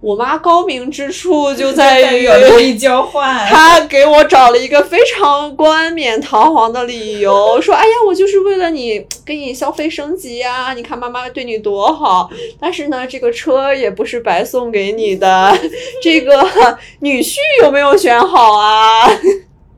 [0.00, 3.46] 我妈高明之处就在于有利益交换。
[3.46, 12.30] 她给我找了一个非常冠冕堂皇的理由，说：“哎呀，我就是为了你给你消费升级呀、你看妈妈对你多好。
[12.60, 15.56] 但是呢，这个车也不是白送给你的，
[16.02, 16.46] 这个
[17.00, 19.08] 女婿有没有选好啊？”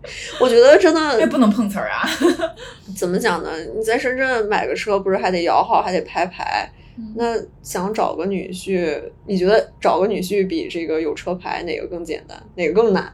[0.41, 2.09] 我觉得真哎，的不能碰瓷儿啊！
[2.97, 3.51] 怎么讲呢？
[3.77, 13.13] 你在深圳买个车，不是还得摇号，还得拍牌，嗯那想找个女婿，你觉得找个女婿比这个有车牌哪个更简单，哪个更难？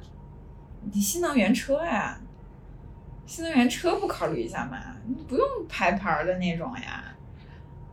[0.93, 2.19] 你新能源车呀，
[3.27, 4.79] 新能源车不考虑一下吗？
[5.07, 7.05] 你不用排牌儿的那种呀。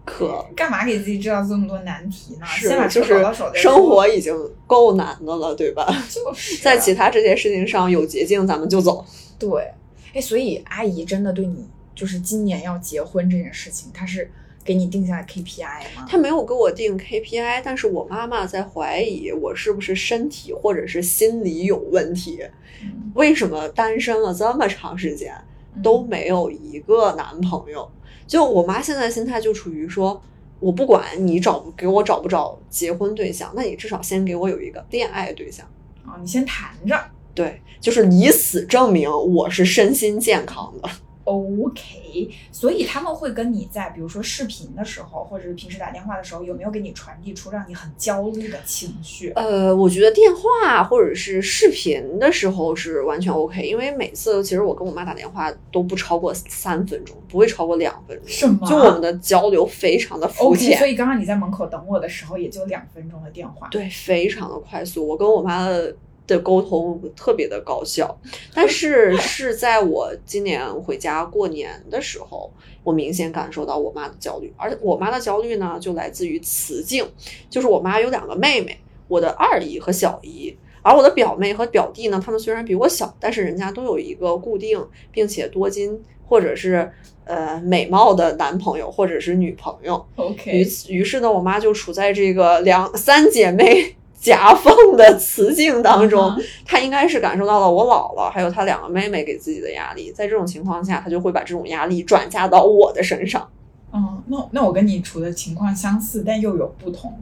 [0.03, 2.45] 可干嘛给自己制造这么多难题呢？
[2.45, 3.71] 是先把车就是搞到手再说。
[3.71, 5.85] 生活已经够难的了，对吧？
[6.09, 9.05] 就是啊在其他这些事情上有捷径，咱们就走。
[9.37, 9.71] 对，
[10.13, 14.29] 哎，所以阿姨真的对你就是今年要结婚这件事情，她是
[14.63, 16.05] 给你定下 KPI 吗？
[16.07, 22.39] 他没有给我定 KPI，但是我妈妈在怀疑我是不是身体或者是心理有问题。
[22.83, 25.35] 嗯为什么单身了这么长时间
[25.83, 27.87] 都没有一个男朋友？
[28.25, 30.19] 就我妈现在心态就处于说，
[30.59, 35.67] 我不管你找给我找不找结婚对象，那你至少先给我有一个恋爱对象。
[36.05, 36.97] 啊，你先谈着。
[37.35, 40.89] 对，就是以此证明我是身心健康的。
[41.23, 49.31] OK，所以他们会跟你在比如说视频的时候，或者是平时打电话的时候，有没有给你传递出让你很焦虑的情绪？
[49.35, 58.27] 呃，我觉得电话或者是视频的时候是完全 OK，因为每次其实我跟我妈打电话都不超过三分钟，不会超过两分钟。
[58.27, 63.67] 什么就我们的交流非常的肤浅所以刚刚你在门口等我的时候，也就两分钟的电话。
[63.69, 65.07] 对，非常的快速。
[65.07, 65.95] 我跟我妈的
[66.31, 68.17] 的沟通特别的高效，
[68.53, 72.51] 但是 是在我今年回家过年的时候，
[72.83, 77.05] 我明显感受到我妈的焦虑，而我妈的焦虑呢，就来自于雌竞，
[77.49, 80.55] 就是我妈有两个妹妹，我的二姨和小姨。
[80.83, 86.91] 而我的表妹和表弟呢，他们虽然比我小，但是人家都有一个固定并且多金或者是
[87.25, 90.03] 呃美貌的男朋友或者是女朋友。
[90.15, 103.49] 于 OK，此于是呢，我妈就处在这个两三姐妹夹缝的雌性当中嗯哼，她应该是感受到了我姥姥还有他两个妹妹给自己的压力，在这种情况下，他就会把这种压力转嫁到我的身上。
[103.91, 107.19] 嗯，那那我跟你处的情况相似，但又有不同。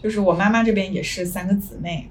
[0.00, 2.08] 就是我妈妈这边也是三个姊妹，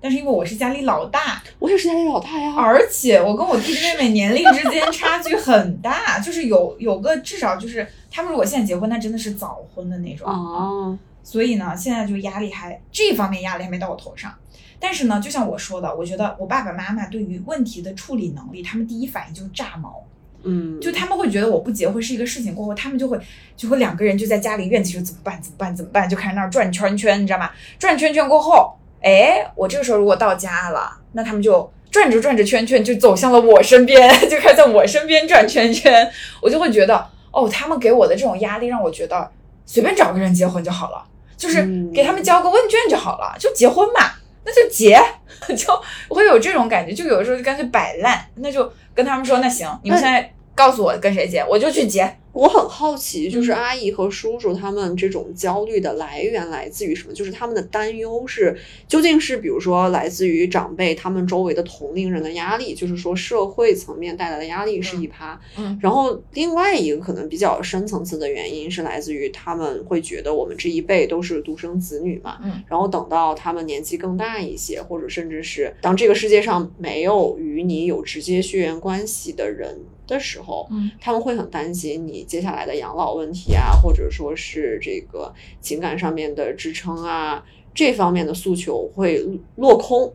[0.00, 10.26] 但是因为我是家里老大，我也是家里老大呀，而且我跟我弟弟妹妹年龄之间差距很大，就是有有个至少就是他们如果现在结婚，那真的是早婚的那种。
[10.26, 10.98] 啊，
[11.30, 14.34] 所以呢，现在就压力还这方面压力还没到我头上。
[14.80, 20.02] 但是呢，就像我说的，我觉得我爸爸妈妈对于问题的处理能力，他们第一反应就是炸毛，
[20.42, 23.16] 嗯，就他们会觉得我不结婚是一个事情过后，他们就会
[23.56, 27.48] 就会两个人就在家里怨气说怎么办怎么办怎么办，就开始那儿转圈圈，你知道吗？
[27.78, 36.10] 转圈圈过后，哎，我这个时候如果到家了，那他们就转着转着圈圈就走向了我身边， 就开始在我身边转圈圈，
[36.42, 39.30] 我就会觉得哦，他们给我的这种压力让我觉得
[39.66, 41.04] 随便找个人结婚就好了，
[41.40, 41.90] 就是嗯。
[41.92, 44.12] 给他们交个问卷就好了，就结婚嘛，
[44.44, 45.00] 那就结，
[45.56, 45.72] 就
[46.08, 52.16] 我会有这种感觉，就有的时候就干脆摆烂，那就跟他们说，那行，你们现在告诉我跟谁结，我就去结。
[52.32, 57.12] 我很好奇，就是嗯阿姨和叔叔他们这种焦虑的来源来自于什么？
[57.12, 65.76] 就是他们的担忧是究竟是比如说来自于长辈他们周围的同龄人的压力，就是说社会层面带来的压力是一趴，嗯。
[65.82, 72.62] 然后另外一个可能比较深层次的原因是来自于他们会觉得我们这一辈都是独生子女嘛，嗯。
[72.68, 79.76] 然后等到他们年纪更大一些，或者甚至是当这个世界上没有与你有直接血缘关系的人
[80.10, 87.42] 的时候，嗯他们会很担心你接下来的养老问题啊，或者说是这个情感上面的支撑啊，
[87.72, 89.24] 这方面的诉求会
[89.56, 90.12] 落空。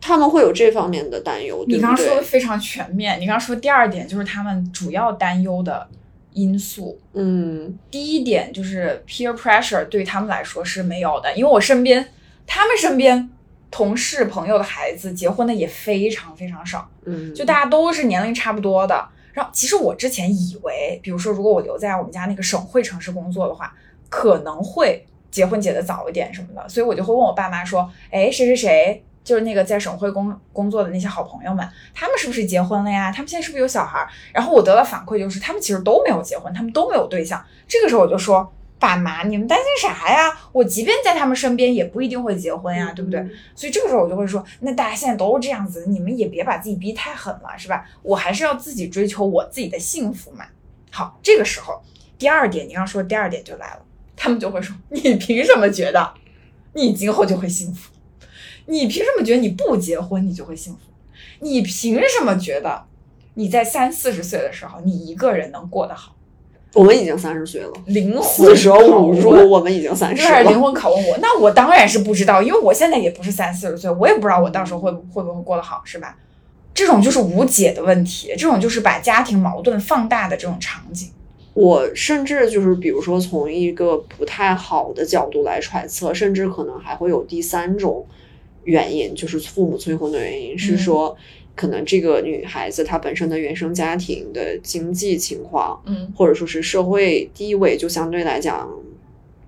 [0.00, 2.22] 他们会有这方面的担忧，对不你刚刚说的？
[2.22, 3.20] 非常全面。
[3.20, 5.88] 你刚刚说第二点就是他们主要担忧的
[6.34, 6.96] 因素。
[7.14, 12.08] 嗯第一点就是 peer pressure 对他们来说是没有的，因为我身边
[12.46, 13.28] 他们身边
[13.70, 19.08] 同事朋友的孩子结婚的也非常非常少，嗯，就大家都是年龄差不多的。
[19.32, 23.74] 然后其实我之前以为，比如说如果我留在我们家那个省会城市工作的话，
[24.08, 29.04] 可能会结婚结得早一点什么的，所以我就会问我爸妈说，哎，谁谁谁。
[29.24, 33.12] 就是那个在省会工工作的那些好朋友们，他们是不是结婚了呀？
[33.12, 34.08] 他们现在是不是有小孩儿？
[34.32, 37.44] 然后我得到反馈就是，他们其实都没有结婚，他们都没有对象。
[37.66, 40.32] 这个时候我就说，爸妈，你们担心啥呀？
[40.52, 43.18] 我即便在他们身边，也不一定会结婚呀，对不对？
[43.20, 47.84] 嗯所以这个时候我就会说，那大家现在都是这样子，你们也别把自己逼太狠了，是吧？
[48.02, 50.46] 我还是要自己追求我自己的幸福嘛。
[50.90, 51.82] 好，这个时候
[52.16, 53.80] 第二点，你要说第二点就来了，
[54.16, 56.14] 他们就会说，你凭什么觉得
[56.74, 57.90] 你今后就会幸福？
[58.66, 60.80] 你凭什么觉得你不结婚你就会幸福？
[61.40, 62.84] 你凭什么觉得
[63.34, 66.14] 你在三四十岁的时候你一个人能过得好？
[66.74, 70.60] 我们已经三十岁了，灵魂四舍五入我们已经三十这是灵。
[70.60, 76.16] 魂拷问我，那我当然是不知道，因为我现在也不是三四十岁，我也不知道我到时候会会不会过得好，是吧？
[76.74, 81.08] 这种就是无解的问题，这种就是把家庭矛盾放大的这种场景。
[81.54, 88.06] 我甚至就是，比如说从一个不太好的角度来揣测，甚至可能还会有第三种
[88.62, 91.16] 原因，就是父母催婚的原因是说，
[91.58, 98.70] 可能这个女孩子她本身的原生家庭的经济情况，嗯或者说是社会地位就相对来讲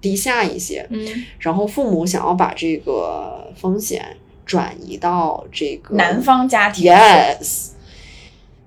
[0.00, 1.06] 低下一些，嗯，
[1.38, 7.68] 然后父母想要把这个风险转移到这个男方家庭，yes。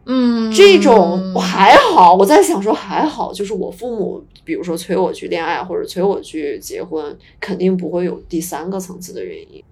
[0.05, 9.63] 嗯，这种还好，我在想说还好，就是我父母，比如说催我去恋爱或者催我去结婚，肯定不会有第三个层次的原因。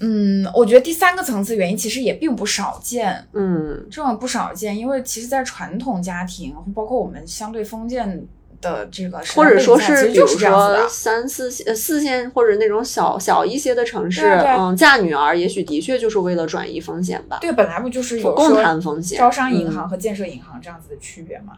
[0.00, 8.26] 嗯，我觉得第三个层次原因其实也并不少见，嗯这种不少见，因为其实，在传统家庭，包括我们相对封建
[8.60, 10.88] 的这个或者说是就是这样子的说。
[10.88, 19.18] 三四线、呃四线或者那种小小一些的城市，嗯，嫁女儿也许的确就是为了转移风险吧，对，本来不就是有共说摊风险。
[19.18, 21.52] 招商银嗯行和建设银行这样子的区别吗？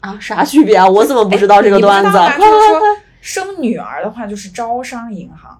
[0.00, 0.88] 啊，啥区别啊？
[0.88, 2.10] 我怎么不知道这个段子？
[2.38, 2.80] 就是 说，
[3.20, 5.58] 生女儿的话就是招商银行，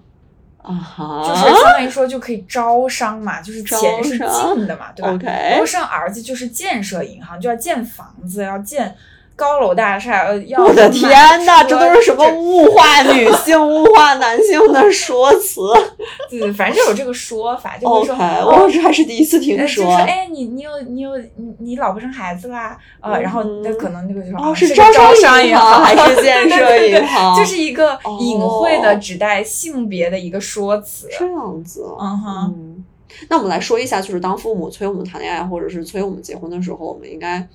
[0.66, 5.10] 啊，就是相当于说就可以招商嘛，就是钱是进的嘛，对吧？
[5.50, 8.94] 然后生儿子就是建设银行，就要建房子，要建
[9.36, 11.10] 高楼大厦，呃要我的天
[11.44, 15.60] 呐，这都是什么物化女性、 物化男性的说辞
[16.30, 20.02] 对，反正就有这个说法，就会？OK，说我这还是第一次听说，就说是。
[20.04, 31.06] 哎，你你有你有你你老婆生孩子啦，呃，然后那嗯可能那个就说哦是招商银行还是 建设银行就是一个隐晦哦的指代性别的一个说辞。
[31.18, 32.84] 这样子，嗯哼嗯，
[33.28, 37.46] 那我们来说一下，就是当父母催我们谈恋爱，或者是催我们结婚的时候，我们应该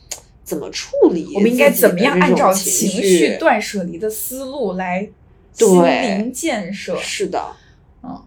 [0.52, 1.32] 怎么处理？
[1.34, 5.10] 我们应该怎么样按照情情绪断舍离的思路来
[5.58, 5.82] 对心
[6.20, 6.98] 灵建设？
[6.98, 7.56] 是的，
[8.04, 8.22] 嗯，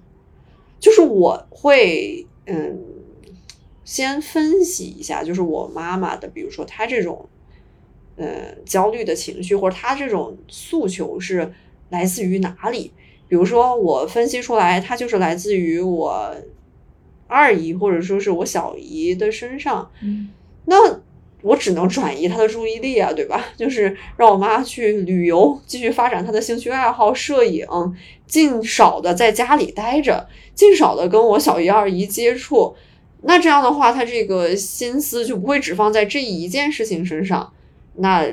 [0.81, 2.81] 就是我会嗯，
[3.85, 7.29] 先分析一下，就是我妈妈的，比如说她这种
[8.17, 11.53] 嗯焦虑的情绪，或者她这种诉求是
[11.91, 12.91] 来自于哪里？
[13.29, 16.35] 比如说我分析出来，它就是来自于我
[17.27, 20.31] 二姨或者说是我小姨的身上，嗯
[20.65, 21.03] 那
[21.45, 23.45] 我只能转移他的注意力啊，对吧？
[23.55, 27.67] 就是让我妈去旅游，继续发展她的兴趣爱好，摄影，
[28.27, 32.75] 尽少的在家里待着，尽少的跟我小姨二姨接触。
[33.27, 37.53] 那这样的话，他这个心思就不会只放在这一件事情身上，
[37.97, 38.27] 那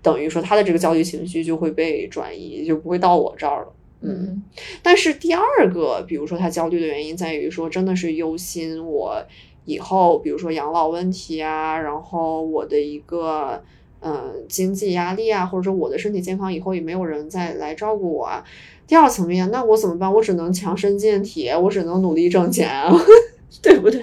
[0.00, 3.72] 等于说他的这个焦虑情绪就会被转移，就不会到我这儿了。
[4.04, 4.42] 嗯
[4.82, 9.24] 但是第二个，比如说他焦虑的原因在于说，真的是忧心我
[9.64, 13.62] 以后，比如说养老问题啊，然后我的一个
[14.00, 18.44] 嗯、呃经济压力啊，或者说我的身体健康以后也没有人再来照顾我啊。
[18.86, 20.12] 第二层面，那我怎么办？
[20.12, 22.92] 我只能强身健体，我只能努力挣钱啊，
[23.62, 24.02] 对不对？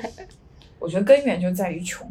[0.79, 2.09] 我觉得根源就在于穷，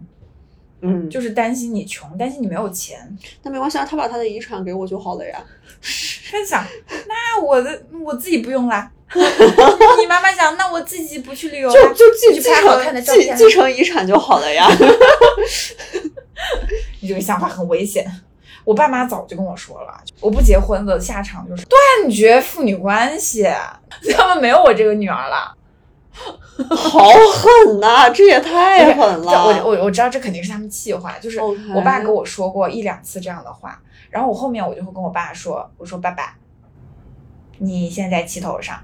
[0.83, 2.99] 嗯，就是担心你穷，担心你没有钱。
[3.43, 5.43] 那没关系啊，他把他的遗产给我就好了呀。
[6.31, 6.63] 他想，
[7.09, 8.93] 那我的我自己不用啦。
[9.99, 14.69] 你妈妈讲，那我自己不去旅游就啦，就继承继继承遗产就好了呀。
[17.01, 18.07] 你这个想法很危险。
[18.65, 23.49] 我爸妈早就跟我说了，我不结婚的下场就是断绝父女关系，
[24.15, 25.55] 他们没有我这个女儿了。
[26.69, 29.47] 好狠呐、这也太狠了！
[29.47, 36.37] 我我我知道这肯定是他们气话，就是我爸跟我说过一两次这样的话，然后我后面我就会跟我爸说，我说爸爸，
[37.59, 38.83] 你现在气头上，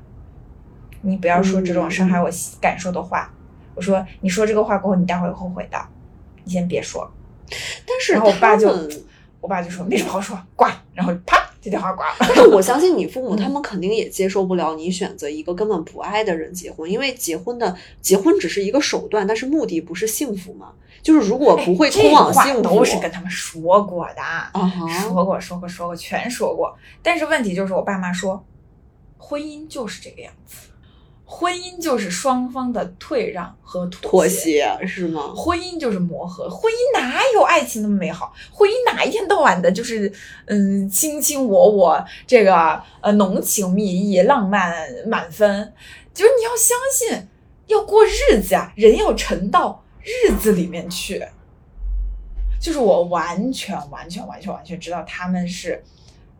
[1.05, 2.29] 你不要说这种伤害我
[2.61, 3.33] 感受的话。
[3.75, 5.79] 我说你说这个话过后，你待会后悔的，
[6.45, 7.11] 你先别说。
[7.49, 8.69] 但是然后我爸就
[9.41, 12.17] 我爸就说没什么好说，挂，然后啪，这电话挂了。
[12.21, 20.73] 但是我相信你父母，嗯他们肯定也接受不了你选择一个根本不爱的人结婚，因为结婚的结婚只是一个手段，但是目的不是幸福嘛。
[21.03, 26.75] 就是如果不会通往幸福，哎都是跟他们说过的，啊哈，说过说过说过，全说过。
[27.03, 28.43] 但是问题就是，我爸妈说，
[29.19, 30.69] 婚姻就是这个样子，
[31.27, 35.33] 婚姻就是双方的退让和妥妥协是吗？
[35.35, 38.33] 婚姻就是磨合，婚姻哪有爱情那么美好？
[38.53, 40.13] 婚姻哪一天到晚的就是
[40.47, 45.73] 嗯卿卿我我，这个呃浓情蜜意、浪漫满分？
[46.13, 47.29] 就是你要相信，
[47.67, 51.27] 要过日子啊、人要沉到日子里面去。
[52.61, 55.83] 就是我完全完全完全完全知道他们是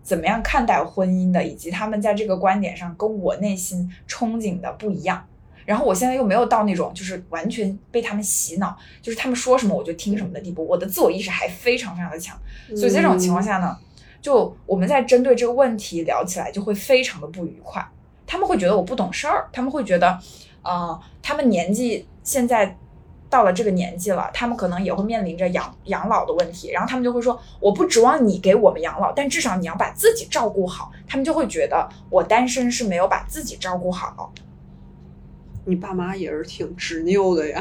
[0.05, 5.27] 怎么样看待婚姻的，以及他们在这个观点上跟我内心憧憬的不一样。
[5.65, 12.39] 然后我现在又没有到那种就是完全被他们洗脑，就是他们说什么我就听什么的地步，我的自我意识还非常非常的强。
[12.77, 13.75] 所以在这种情况下呢，
[14.21, 17.83] 就我们在针对这个问题聊起来就会非常的不愉快。
[18.27, 20.19] 他们会觉得我不懂事儿，他们会觉得，
[20.63, 22.77] 呃，他们年纪现在
[23.35, 30.93] 到了这个年纪了，他们可能也会面临着养养老的问题，然后他们就会说，我不指望你给我们养老，但至少你要把自己照顾好。
[31.05, 34.33] 他们就会觉得我单身是没有把自己照顾好。
[35.65, 37.61] 你爸妈也是挺执拗的呀。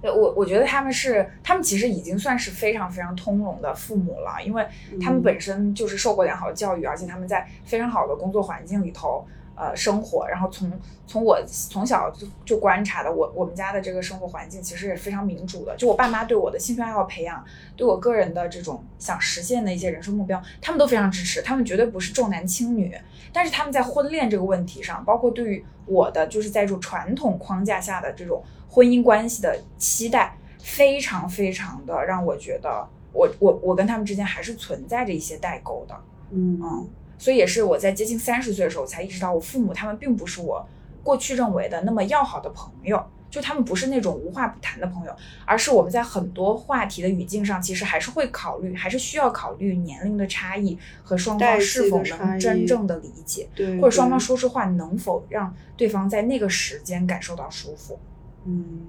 [0.00, 4.66] 对我，我觉得他们是，他们其实已经算是非常非常通融的父母了，因为
[5.00, 9.24] 他们本身就是受过良好的教育，而且他们在非常好的工作环境里头。
[9.62, 10.72] 呃，生活，然后从
[11.06, 15.76] 从我从小就就观察的，我我们家的这个生活环境其实也非常民主的。
[15.76, 17.44] 就我爸妈对我的兴趣爱好培养，
[17.76, 21.40] 对我个人的这种想实现的一些人生目标，他们都非常支持。
[21.42, 22.92] 他们绝对不是重男轻女，
[23.32, 35.94] 但是他们在婚恋这个问题上，包括对于我的就是在这种传统框架下的这种婚姻关系的期待，非常非常的让我觉得，我我我跟他们之间还是存在着一些代沟的。
[36.32, 36.88] 嗯嗯。
[37.22, 40.66] 所以也是我在接近三十岁的时候才意识到，我父母他们并不是我
[41.04, 43.00] 过去认为的那么要好的朋友，
[43.30, 45.14] 就他们不是那种无话不谈的朋友，
[45.44, 58.00] 而是我们在很多话题的语境上，其实还是会考虑，还是需要考虑年龄的差异和双方是否能真正的理解，对，或者双方说实话能否让对方在那个时间感受到舒服。
[58.46, 58.82] 嗯。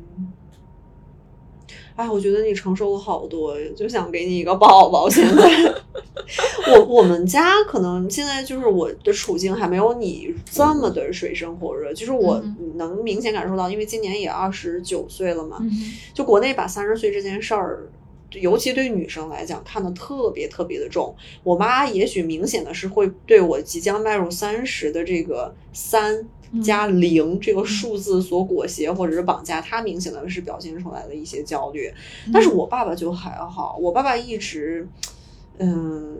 [1.95, 5.09] 哎，我觉得你承受了好多，就想给你一个抱抱。
[5.09, 5.73] 现在，
[6.73, 11.93] 我我们家可能现在就是我的处境还没有你这么的水深火热。
[11.93, 12.43] 就是我
[12.75, 15.59] 能明显感受到，因为今年也二十九岁了嘛，
[16.13, 17.87] 就国内把三十岁这件事儿，
[18.31, 21.15] 尤其对女生来讲看得特别特别的重。
[21.43, 26.27] 我妈也许明显的是会对我即将迈入三十的这个三。
[26.61, 31.91] 加零这个数字所裹挟或者是绑架，他明显的是表现出来的一些焦虑。
[32.31, 34.87] 但是我爸爸就还好，我爸爸一直，
[35.57, 36.17] 嗯，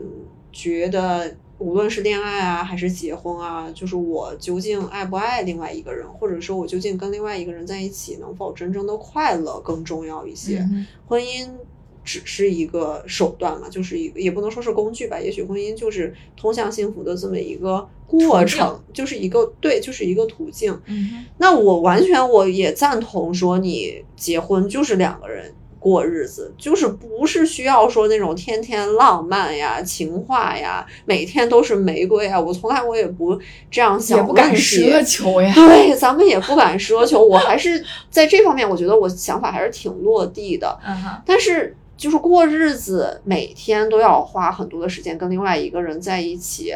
[0.50, 10.66] 觉得无论是恋爱啊还是结婚啊，就是我究竟爱不爱另外一个人，或者说我究竟跟另外一个人在一起能否真正的快乐更重要一些。
[11.06, 11.48] 婚姻。
[12.04, 15.18] 只是一个手段嘛，就是一个也不能说是工具吧。
[15.18, 20.78] 也许婚姻就是通向幸福的这么一个过程，就是一个对，就是一个途径。
[20.86, 32.38] 嗯，那我完全我也赞同说，你结婚就是两个人过日子，就是不是需要说那种天天浪漫呀、情话呀，每天都是玫瑰啊。
[32.38, 33.38] 我从来我也不
[33.70, 35.52] 这样想，也不敢奢求呀。
[35.54, 37.24] 对，咱们也不敢奢求。
[37.24, 40.78] 我还是在这方面，我觉得我想法还是挺落地的。
[40.86, 41.74] 嗯哼，但是。
[41.96, 46.74] 就是过日子，每天都要花很多的时间跟另外一个人在一起。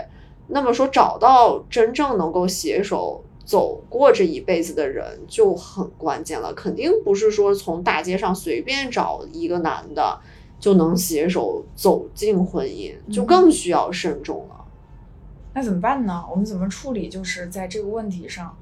[0.49, 6.55] 那么说，找到真正能够携手走过这一辈子的人就很关键了。
[6.55, 10.19] 肯定不是说从大街上随便找一个男的
[10.59, 14.65] 就能携手走进婚姻，就更需要慎重了。
[15.55, 16.25] 那怎么办呢？
[16.31, 17.09] 我们怎么处理？
[17.09, 18.57] 就是在这个问题上，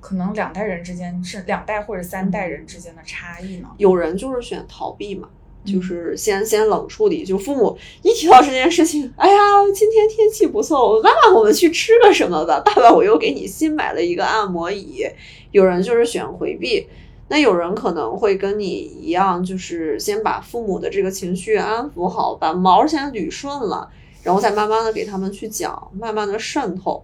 [0.00, 3.68] 可能两代人之间是两代或者三代人之间的差异呢？
[3.78, 5.28] 有人就是选逃避嘛。
[5.64, 9.36] 就是先先冷处理，就父母一提到这件事情，哎呀，
[9.74, 12.60] 今天天气不错，爸爸，我们去吃个什么吧？
[12.60, 15.04] 爸爸，我又给你新买了一个按摩椅。
[15.50, 16.86] 有人就是选回避，
[17.28, 23.88] 那有人可能会跟你一样，就是先把父母的这个情绪安抚好，把毛先捋顺了，
[24.22, 27.02] 然后再慢慢的给他们去讲，慢慢的渗透。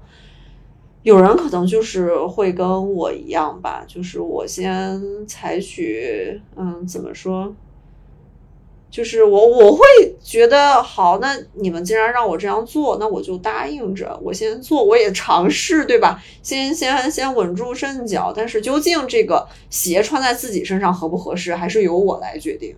[1.02, 7.54] 有人可能就是会跟我一样吧，就是我先采取，嗯，怎么说？
[8.94, 9.82] 就是我，我会
[10.22, 16.22] 觉得好，那你们既然让我这样做，那我就答应着，我先做，我也尝试，对吧？
[16.44, 18.32] 先先先稳住阵脚。
[18.32, 22.76] 但是究竟这个鞋穿在自己身上合不合适，还是由我来决定。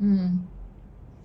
[0.00, 0.44] 嗯，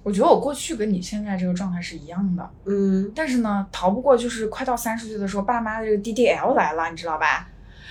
[0.03, 2.47] 我觉得我过去跟你现在这个状态是一样的。
[2.65, 7.49] 嗯，但是呢，逃不过就是快到三十岁的时候，爸妈的这个 DDL 来了，你知道吧？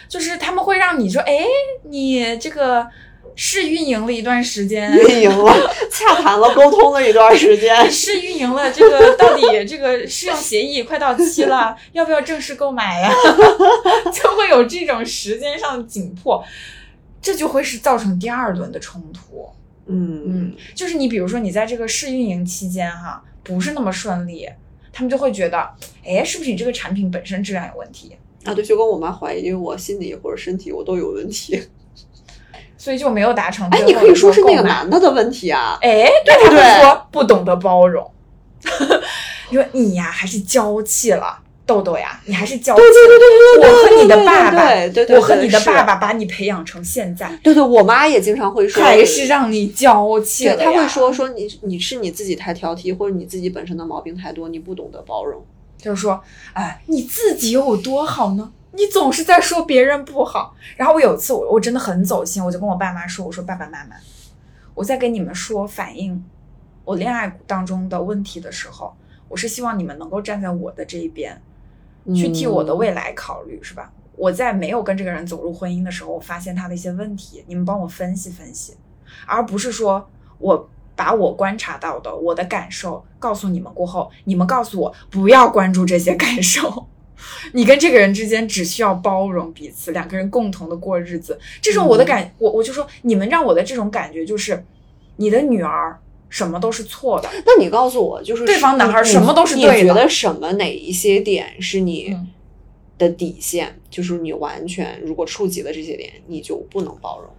[0.08, 1.44] 就是他们会让你说，哎，
[1.82, 2.86] 你这个。
[3.40, 5.54] 试运营了一段时间，运营了，
[5.88, 8.68] 洽谈了，沟通了一段时间，试运营了。
[8.72, 13.08] 这个到底这个试用协议快到期了， 要不要正式购买呀？
[14.12, 16.44] 就会有这种时间上的紧迫，
[17.22, 19.48] 这就会是造成第二轮的冲突。
[19.86, 24.48] 嗯嗯，就是你比如说你在这个试运营期间哈，不是那么顺利，
[24.92, 25.70] 他们就会觉得，
[26.04, 28.52] 哎，是不是你这个产品本身质量有问题啊？
[28.52, 31.62] 对，就跟我妈怀疑我心理或者身体我都有问题。
[32.88, 33.68] 所以就没有达成。
[33.68, 35.76] 哎，你可以说是那个男的的问题啊。
[35.82, 36.80] 哎，对不对？
[36.80, 38.10] 说不懂得包容。
[39.50, 42.80] 你说你呀，还是娇气了，豆豆呀，你还是娇气。
[42.80, 47.30] 对对对对对我和你的爸爸，对对，我和你的爸爸把你培养成现在。
[47.42, 55.44] 对对，我妈也经常会说，还是让你娇气了他会说说你你是你自己太挑剔，或者你自己本身的毛病太多，你不懂得包容。
[55.76, 56.18] 就是说，
[56.54, 58.50] 哎，你自己有多好呢？
[58.72, 60.54] 你总是在说别人不好。
[60.76, 63.96] 然后我有一次我我真的很走心，我就跟我爸妈说，我说爸爸妈妈，
[64.74, 66.24] 我在跟你们说反映
[66.84, 68.94] 我恋爱当中的问题的时候，
[69.28, 71.40] 我是希望你们能够站在我的这一边，
[72.14, 73.92] 去替我的未来考虑，是吧？
[74.16, 78.76] 我在没有跟这个人走入婚姻的时候，我发现他的一些问题，你们帮我分析分析，
[79.26, 80.08] 而不是说
[80.38, 86.86] 我把我观察到的我的感受告诉你们过后，你们告诉我不要关注这些感受。
[87.52, 91.38] 你跟这个人之间只需要包容彼此，两个人共同的过日子。
[91.60, 94.64] 这种我的感，我我就说，你们让我的这种感觉就是，
[95.16, 95.98] 你的女儿
[96.28, 102.28] 什么都是错的，那你告诉我，就是对方男孩你什么都是对的你觉得什么哪一些点是你嗯
[102.98, 103.78] 的底线？
[103.88, 107.30] 就是你完全如果触及了这些点，你就不能包容。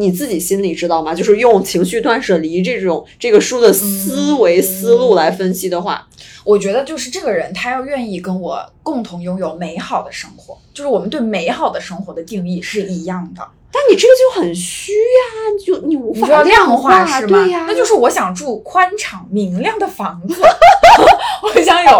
[0.00, 1.14] 你自己心里知道吗？
[1.14, 6.08] 就是用情绪断舍离这种这个书的思维嗯思路来分析的话，
[6.42, 13.46] 我觉得就是这个人，他要愿意跟我共同拥有美好的生活，就是我们对美好的生活的定义是一样的。
[13.72, 17.44] 但你这个就很虚呀、就你无法量化化是吗？
[17.44, 20.34] 对呀、那就是我想住宽敞明亮的房子，
[21.44, 21.90] 我想有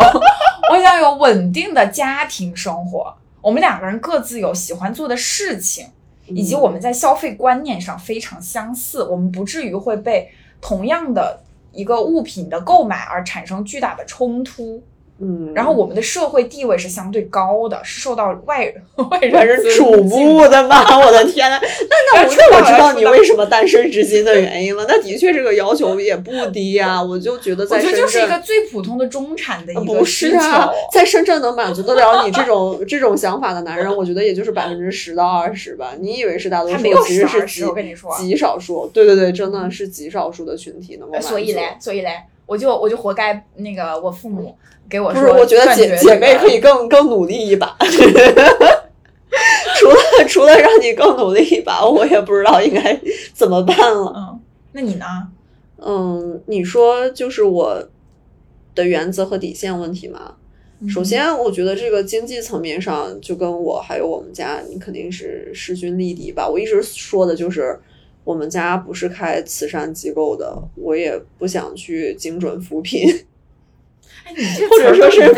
[0.73, 3.15] 我想有稳定的家庭生活。
[3.41, 5.87] 我们两个人各自有喜欢做的事情，
[6.35, 14.83] 以及我们在消费观念上非常相似，我们不至于会被同样的一个物品的购买而产生巨大的冲突。
[15.23, 18.73] 嗯，然后我们的社会地位是相对高的，是受到外
[19.11, 20.99] 外人瞩目的吗？
[20.99, 24.87] 我的天呐，那那我那我知道你为什么单身至今的原因了。
[24.89, 30.41] 那的确这个要求也不低啊、我就觉得我觉得在深圳就是一个最普通的中产的一不个需求。
[30.41, 35.93] 是啊，在深圳能满足得了你这种这种想法的男人，我觉得也就是百分之十到二十吧。
[36.01, 38.91] 你以为是大多数没有，其实是极我跟你说极少数。
[38.95, 41.29] 对对对，真的是极少数的群体能够满足。
[41.29, 42.11] 所以嘞，所以嘞，
[42.51, 44.53] 我就我就活该那个我父母
[44.89, 47.77] 给我不是，说，我觉得姐姐妹可以更更努力一把。
[49.77, 49.95] 除了
[50.29, 53.01] 除了让你更努力一把，我也不知道应该
[53.33, 54.13] 怎么办了。
[54.17, 54.41] 嗯，
[54.73, 55.07] 那你呢？
[55.79, 57.89] 嗯，你说就是我
[58.75, 60.35] 的原则和底线问题吗？
[60.81, 66.49] 嗯首先，我觉得这个经济层面上，就跟我还有我们家，你肯定是势均力敌吧。
[66.49, 67.79] 我一直说的就是，
[68.31, 73.09] 我们家不是开慈善机构的，我也不想去精准扶贫。
[74.24, 75.33] 哎，你这或者说是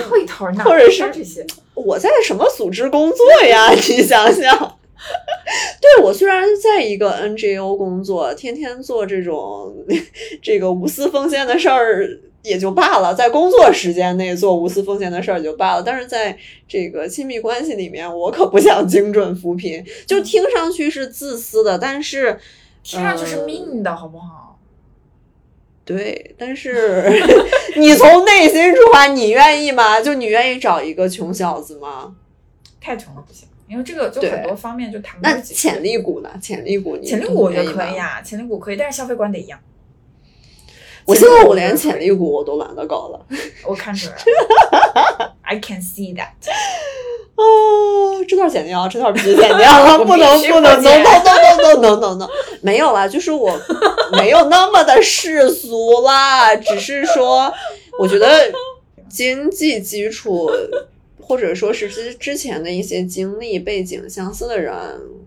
[0.62, 1.46] 或者是这些？
[1.72, 3.70] 我在什么组织工作呀？
[3.72, 4.78] 你想想。
[5.80, 9.74] 对我虽然在一个 NGO 工作，天天做这种
[10.42, 12.06] 这个无私奉献的事儿
[12.42, 16.36] 也就罢了，在工作时间内做无私奉献的事儿也就罢了，但是在
[16.68, 22.38] 这个亲密关系里面，我可不想精准扶贫，就听上去是自私的，但是
[22.82, 24.58] 听上去是呃命的好不好？
[25.84, 27.10] 对，但是
[27.76, 30.00] 你从内心出发，你愿意吗？
[30.00, 32.14] 就你愿意找一个穷小子吗？
[32.80, 35.54] 太穷了不行，因为这个就很多方面就谈不起。
[35.54, 36.30] 潜力股呢？
[36.40, 39.58] 潜力股你潜力股我觉得可以啊，潜力股可以，但是消费观得一样。
[41.04, 43.26] 我现在我连潜力股我都懒得搞了。
[43.66, 46.28] 我看出来了， I can see that。
[47.42, 52.28] 啊，这段剪掉，这段 必须剪掉，我不能不能不 no 剪 no no no no no no，
[52.60, 53.52] 没有啦，就是我
[54.12, 57.52] 没有那么的世俗啦，只是说，
[57.98, 58.52] 我觉得
[59.08, 60.50] 经济基础
[61.20, 64.72] 或者说是之之前的一些经历背景相似的人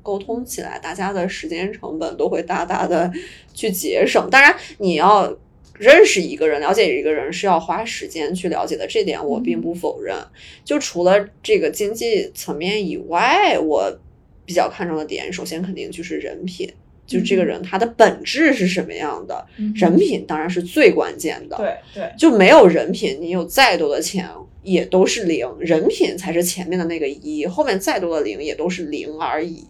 [0.02, 3.12] 沟通起来，大家的时间成本都会大大的
[3.54, 4.30] 去节省。
[4.30, 5.34] 当然，你要。
[5.78, 10.16] 认识一个人，了解一个人是要花时间去了解的，这点我并不否认。
[10.64, 14.00] 就除了这个经济层面以外，我
[14.46, 16.72] 比较看重的点，首先肯定就是人品，
[17.06, 19.46] 就这个人他的本质是什么样的，
[19.76, 24.28] 人品当然是最关键的。，对对，就没有人品，你有再多的钱
[24.64, 29.66] 也都是零，人品才是前面的那个一，后面再多的零也都是零而已。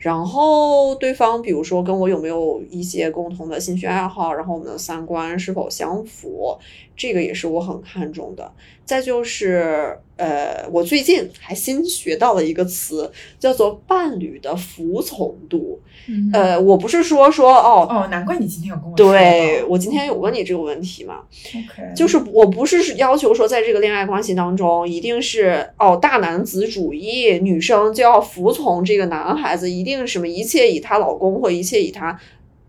[0.00, 6.58] 然后对方，比如说跟我有没有一些共同的兴趣爱好，然后我们的三观是否相符，
[7.00, 8.52] 这个也是我很看重的。
[8.84, 15.80] 再就是，呃，我最近还新学到了一个词，叫做伴侣的服从度。
[16.08, 32.18] 嗯呃，我不是说说哦，哦，难怪你今天有跟我说对我今天有问你这个问题嘛，OK，就是我不是要求说在这个恋爱关系当中一定是哦大男子主义，女生就要服从这个男孩子，一定什么一切以她老公或一切以她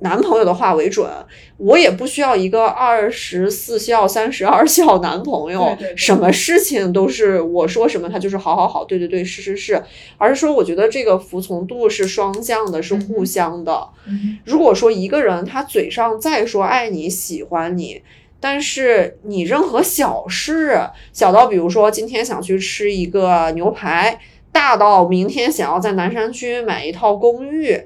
[0.02, 1.10] 男朋友的话为准。
[1.58, 9.84] 我也不需要一个二十四孝、三十二孝男朋友，对对对什么事情都是我说什么他就是好好好，对对对，是是是，
[10.18, 13.88] 而是说我觉得这个服从度是双向的，是嗯互相的。
[14.08, 18.02] 嗯如果说一个人他嘴上再说爱你、喜欢你，
[18.40, 20.82] 但是你任何小事，
[21.14, 24.20] 小到比如说今天想去吃一个牛排，
[24.52, 27.80] 大到明天想要在南山区买一套公寓，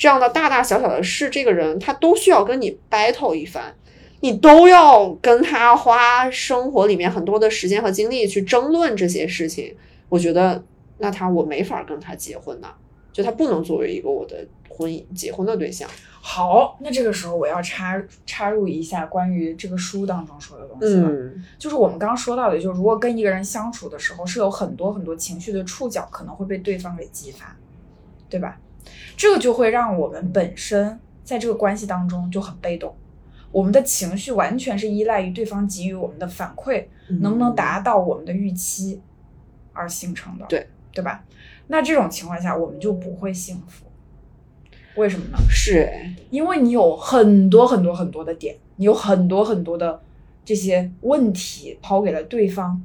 [0.00, 3.74] 这样的大大小小的事，这个人他都需要跟你 battle 一番，
[4.20, 9.76] 你都要跟他花生活里面很多的时间和精力去争论这些事情。
[10.08, 10.64] 我觉得，
[10.96, 12.68] 那他我没法跟他结婚呐，
[13.12, 14.38] 就他不能作为一个我的
[14.70, 15.86] 婚姻结婚的对象。
[16.22, 21.10] 好，那这个时候我要插插入一下关于这个书当中说的东西了。
[21.10, 27.54] 嗯就是我们刚刚说到的，就是如果跟一个人相处的时候，是有很多很多情绪的触角可能会被对方给激发，
[28.30, 28.58] 对吧？
[29.16, 32.94] 这个就会让我们本身在这个关系当中就很被动，
[33.52, 36.84] 我们的情绪完全是依赖于对方给予我们的反馈，
[37.20, 39.00] 能不能达到我们的预期
[39.72, 41.24] 而形成的，对对吧？
[41.68, 43.86] 那这种情况下，我们就不会幸福。
[44.96, 45.38] 为什么呢？
[45.48, 50.02] 是哎，因为你有很多很多很多的点，你有很多很多的
[50.44, 52.84] 这些问题抛给了对方，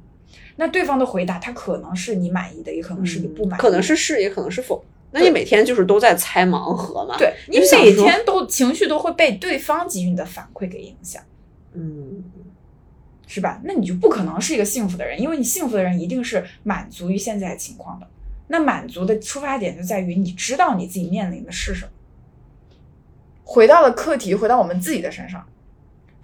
[0.57, 4.85] 那对方的回答他可能是你满意的，也可能是你不满意可能是是，也可能是否。
[5.17, 7.15] 那你每天就是都在猜盲盒嘛？
[7.17, 11.23] 对你每天都情绪都会被对方给予你的反馈给影响，
[11.71, 12.21] 嗯，
[13.25, 13.61] 是吧？
[13.63, 18.07] 那你就不可能是一个幸福的人，因为你幸福的人一定是满足于现在的情况的。
[18.47, 21.91] 那满足的出发点就在于你知道你自己面临的是什么。
[23.43, 25.47] 回到了课题，回到我们自己的身上，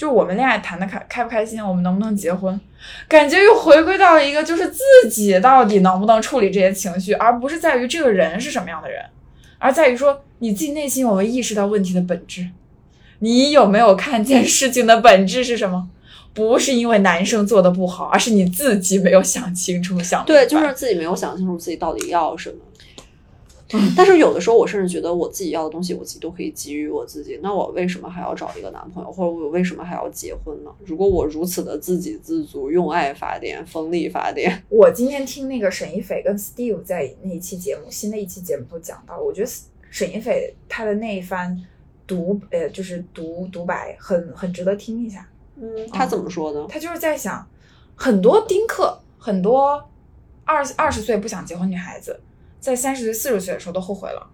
[0.01, 2.59] 就我们恋爱谈的开开不开心，我们能不能结婚，
[3.07, 8.99] 感觉又回归到了一个就是自己到底能不能处理这些情绪，而不是在于这个人是什么样的人，
[9.59, 12.47] 而在于说你自己内心有没有意识到问题的本质，
[13.19, 15.87] 你有没有看见事情的本质是什么？
[16.33, 22.55] 不是因为男生做的不好，而是你自己没有想清楚、想对，就是自己没有想清楚自己到底要什么。
[23.73, 27.39] 嗯但是有的时候，我甚至觉得我自己要的东西，我自己都可以给予我自己。
[27.41, 30.71] 那我为什么还要找一个男朋友，或者我为什么还要结婚呢？
[30.85, 39.49] 如果我如此的自给自足，用爱发电，风力发电，我今天听那个沈一斐跟 Steve 在那一期节目，新的一期节目都讲到，我觉得
[39.89, 41.61] 沈一斐他的那一番
[42.07, 45.27] 独呃就是独独白很很值得听一下。
[45.55, 46.65] 嗯，他怎么说呢？
[46.69, 47.47] 他就是在想，
[47.95, 49.83] 很多丁克，很多
[50.43, 52.19] 二二十岁不想结婚女孩子，
[52.61, 54.25] 在三十岁、四十岁的时候都后悔了。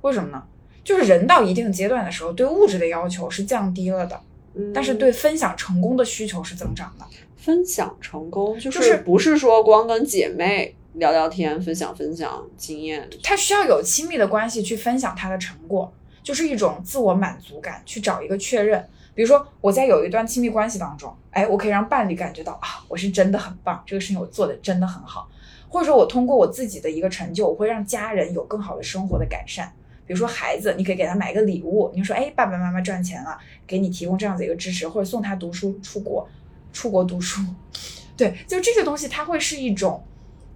[0.00, 0.42] 为什么呢？
[0.82, 4.18] 就是人到一定阶段的时候，对物质的要求是降低了的，
[4.54, 7.04] 嗯但是对分享成功的需求是增长的。
[7.36, 13.08] 分享成功，就就是不是说光跟姐妹聊聊天，分享分享经验。
[13.22, 15.90] 他需要有亲密的关系去分享他的成果，
[16.22, 18.86] 就是一种自我满足感，去找一个确认。
[19.14, 25.28] 比如说，我在有一段亲密关系当中，哎，我可以让伴侣感觉到啊，我是真的很棒，这个事情我做的真的很好，
[25.70, 29.72] 或者说我通过我自己的一个成就，我会让家人有更好的生活的改善。
[30.06, 36.28] 比如说孩子，你可以给他买个礼物，你说，哎，爸爸妈妈赚钱了，给你提供这样子一个支持，或者送他读书出国，
[36.72, 37.40] 出国读书。
[38.18, 40.02] 对，就这些东西，它会是一种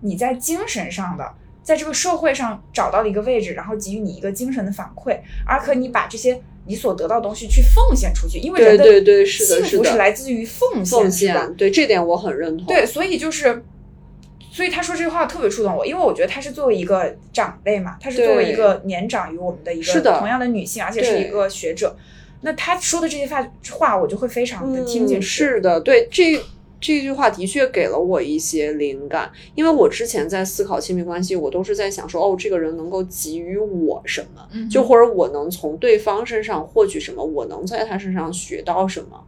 [0.01, 12.67] 你在精神上的，在这个社会上找到了一个位置，然后给予你一个精神的反馈，而可你把这些你所得到的东西去奉献出去，因为人的幸福是来自于奉献，奉献，对这点我很认同。
[12.67, 13.65] 对，所以就是，
[14.55, 20.13] 所以他说这句话特别触动我，因为我觉得他是作为一个长辈嘛，他是作为一个年长于我们的一是的。
[20.13, 21.97] 个同样的女性，而且是一个学者，
[22.43, 25.21] 那他说的这些话话，我就会非常的听进。
[25.21, 26.41] 是的，对这
[26.81, 39.21] 这句话的确给了我一些灵感，因为我之前在思考亲密关系，我都是在想说，哦，这个人能够给予我什么，嗯就或者我能从对方身上获取什么，我能在他身上学到什么，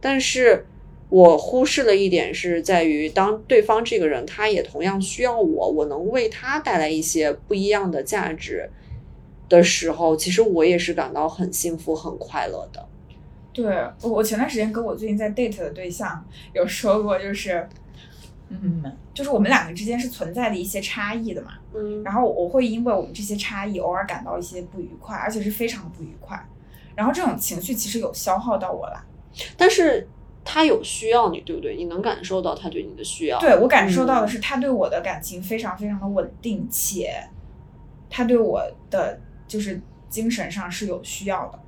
[0.00, 0.66] 但是。
[1.12, 8.70] 我忽视了一点是在于，当对方这个人他也同样需要我，我能为他带来一些不一样的价值
[9.46, 12.88] 的时候，其实我也是感到很幸福、很快乐的。
[13.52, 13.66] 对
[14.00, 17.68] 我，我前段时间跟我最近在 date 的对象有说过，就是，
[18.48, 18.82] 嗯，
[19.12, 21.58] 就是我们两个之间是存在的一些差异的嘛。
[21.74, 26.42] 嗯然后我会因为我们这些差异，偶尔感到一些不愉快，而且是非常不愉快。
[26.94, 29.04] 然后这种情绪其实有消耗到我了。
[29.58, 30.08] 但是
[30.44, 31.76] 他有需要你，对不对？
[31.76, 33.38] 你能感受到他对你的需要。
[33.38, 37.14] 对我感受到的嗯是，他对我的感情非常非常的稳定，且
[38.10, 41.58] 他对我的就是精神上是有需要的。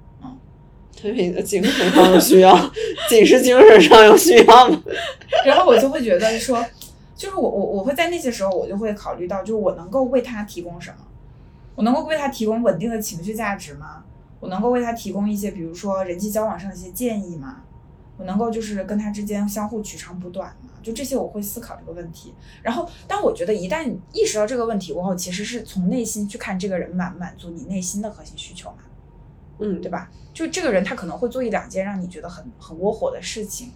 [0.97, 2.57] 他对你的精神上有需要，
[3.11, 4.83] 仅是精神上有需要吗？
[5.45, 6.65] 然后我就会觉得说，
[7.17, 10.99] 就是我我我会在那些时候，我就会考虑到，就是我能够为他提供什么？
[11.75, 14.05] 我能够为他提供稳定的情绪价值吗？
[14.39, 17.64] 我能够为他提供一些，比如说人际交往上的一些建议吗？
[18.17, 20.71] 我能够就是跟他之间相互取长补短嘛？
[20.83, 22.35] 就这些我会思考这个问题。
[22.63, 28.79] 然后，当我觉得一旦意识到这个问题过后，其实是从内心去看这个人满不满足你内心的核心需求嘛。
[29.59, 30.11] 嗯，对吧？
[30.33, 33.71] 就这个人他可能会做一两件让你觉得很很窝火的事情，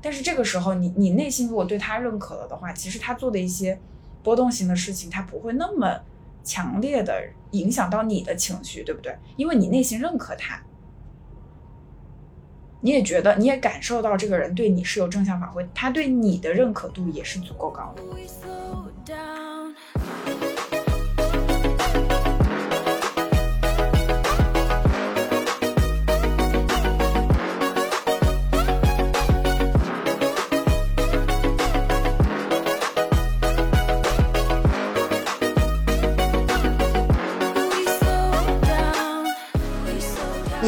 [0.00, 3.80] 但是这个时候你你内心如果对他认可了的话，其实他做的一些
[4.22, 6.00] 波动型的事情，他不会那么
[6.44, 9.16] 强烈的影响到你的情绪，对不对？
[9.36, 10.62] 因为你内心认可他，
[12.84, 18.02] 你也觉得，你也感受到这个人对你是有正向反馈，他对你的认可度也是足够高的。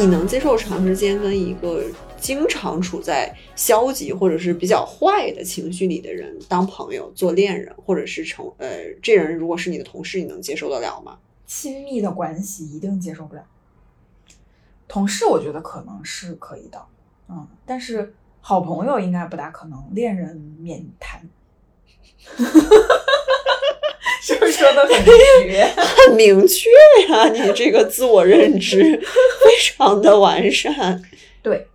[0.05, 1.83] 你能接受长时间跟一个
[2.19, 11.17] 经常处在消极或者是比较坏的情绪里的人当朋友、做恋人，或者是成呃，这人如果是你的同事，你能接受得了吗？
[11.47, 13.43] 亲密的关系一定接受不了。
[14.87, 16.85] 同事我觉得可能是可以的，
[17.27, 21.27] 嗯，但是好朋友应该不大可能，恋人免谈。
[24.25, 25.05] 是不是说的很
[25.43, 25.63] 绝？
[25.75, 26.67] 很明确
[27.09, 30.99] 呀、你这个自我认知 非常的完善。
[31.43, 31.67] 对，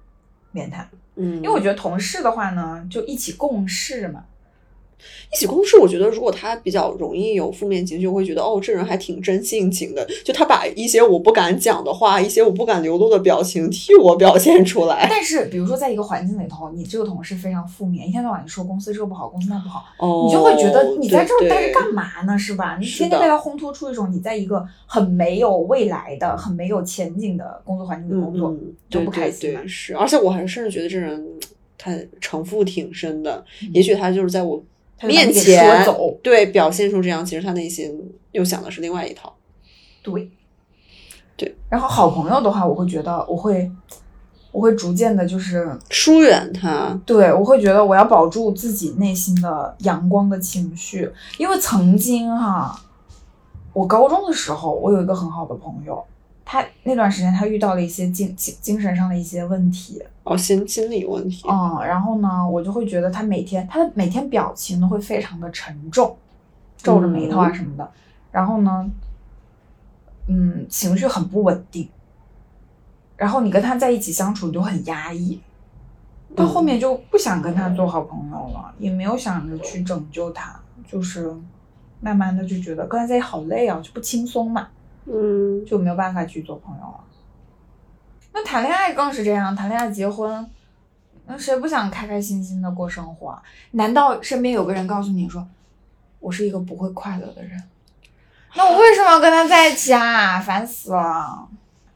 [0.51, 0.91] 免谈。
[1.15, 4.25] 嗯，因为我觉得同事的话呢，就一起共事嘛。
[5.33, 10.07] 一起共事，我觉得如果他比较容易有负面情绪，我会觉得哦，这人还挺真性情的。
[10.25, 15.07] 就他把一些我不敢讲的话，一些我不敢流露的表情替我表现出来。
[15.09, 22.39] 但是，比如说在一个环境里头，你这个同事非常负面，一天到晚你说公司这个不好，公司那不好，哦，你就会觉得你在这儿待着干嘛呢？
[22.39, 22.77] 是吧？
[22.79, 31.25] 你天天被他烘托出一种你在一个很没有未来的、很没有前景的工作环境里嗯工作，嗯，就不开心是，而且我还甚至觉得这人
[31.79, 34.63] 他城府挺深的，嗯也许他就是在我
[35.03, 36.19] 面前走。
[36.23, 39.35] 对表现出这样，其实他内心又想的是另外一套。
[40.03, 40.31] 对，
[41.37, 41.57] 对。
[41.69, 43.71] 然后好朋友的话，我会觉得我会，
[44.53, 52.79] 我会逐渐的，就是疏远他，对我会觉得我要保住自己内心的阳光的情绪，因为曾经哈，
[53.73, 56.05] 我高中的时候，我有一个很好的朋友，
[56.45, 61.47] 他那段时间他遇到了一些精精精神上的一些问题，哦，心心理问题。
[61.49, 66.17] 嗯，然后呢，我就会觉得他每天他的每天表情都会非常的沉重，
[66.77, 67.89] 皱着眉头啊什么的，
[68.33, 68.91] 然后呢，
[70.27, 71.89] 嗯，情绪很不稳定，
[73.17, 75.41] 然后你跟他在一起相处你就很压抑，
[76.35, 80.59] 到后面就不想跟他做好朋友了，也没有想着去拯救他，
[80.91, 81.33] 就是
[82.01, 84.69] 慢慢的就觉得跟他在一起好累啊，就不轻松嘛。
[85.13, 87.05] 嗯，就没有办法去做朋友了。
[88.33, 90.49] 那谈恋爱更是这样，谈恋爱结婚，
[91.27, 93.37] 那谁不想开开心心的过生活？
[93.73, 95.45] 难道身边有个人告诉你说，
[96.21, 97.61] 我是一个不会快乐的人？
[98.55, 100.39] 那我为什么要跟他在一起啊？
[100.39, 101.49] 烦死了！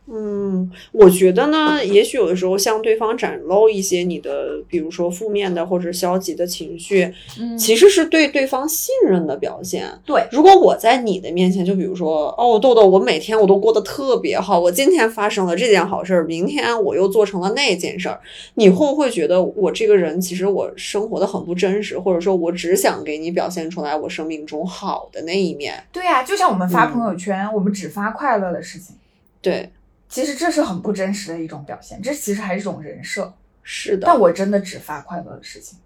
[0.07, 9.88] 嗯，我觉得呢，也许有的时候向对方展露一些你的，比如说负面的或者消极的情绪，嗯其实是对对方信任的表现。
[10.05, 18.20] 对，如果我在你的面前，就比如说，哦，豆豆，我每天我都过得特别好，我今天发生了这件好事儿，明天我又做成了那件事儿，
[18.57, 25.82] 你会不会觉得我这个人其实我生活的很不真实，或者说我只想给你表现出来我生命中好的那一面？
[25.90, 28.94] 对呀、就像我们发嗯朋友圈，我们只发快乐的事情，
[29.40, 29.70] 对，
[30.14, 33.34] 其实这是很不真实的一种表现，这其实还是一种人设。
[33.64, 34.06] 是的。
[34.06, 35.76] 但我真的只发快乐的事情。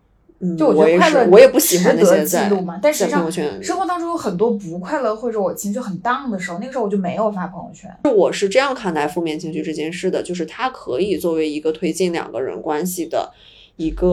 [0.40, 7.90] 嗯，就我觉得快乐是，我也不喜欢那些记录嘛但实际上生活当中有很多不快乐或者我情绪很 down 的时候，那个时候我就没有发朋友圈。
[8.14, 13.32] 我是这样看待负面情绪这件事的，就是它可以作为一个推进两个人关系的
[13.76, 14.08] 一个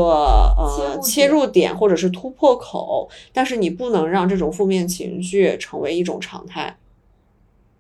[0.58, 6.78] 呃切入点或者是突破口，但是你不能让这种负面情绪成为一种常态。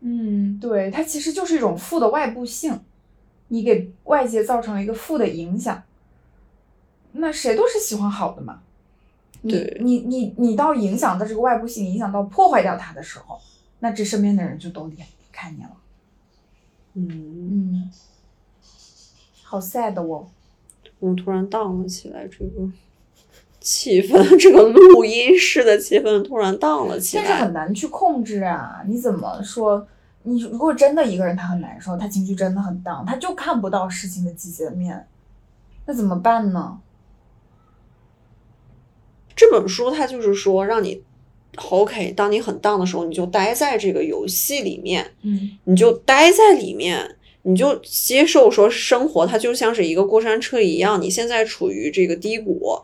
[0.08, 2.80] 嗯，对，它其实就是一种负的外部性，
[3.48, 5.82] 你给外界造成了一个负的影响。
[7.14, 8.62] 那谁都是喜欢好的嘛。
[9.42, 13.40] 你对你你你到影响到这个外部性，影响到破坏掉它的时候，
[13.80, 15.72] 那这身边的人就都离离开你了。
[16.94, 17.92] 嗯，嗯，
[19.42, 20.28] 好 sad 哦。
[21.00, 22.70] 我突然荡了起来，这个
[23.60, 27.24] 气氛，这个录音室的气氛突然荡了起来。
[27.26, 28.84] 但是很难去控制啊！
[28.88, 29.88] 你怎么说？
[30.26, 35.08] 你如果真的一个人他很难受，他情绪真的很 down，他就看不到事情的积极的面，
[35.86, 36.80] 那怎么办呢？
[39.36, 41.04] 这本书它就是说，让你
[41.70, 52.80] OK，当你很荡的时候，你就待在这个游戏里面，嗯你就待在里面，你就接受说生活它就像是一个过山车一样，你现在处于这个低谷，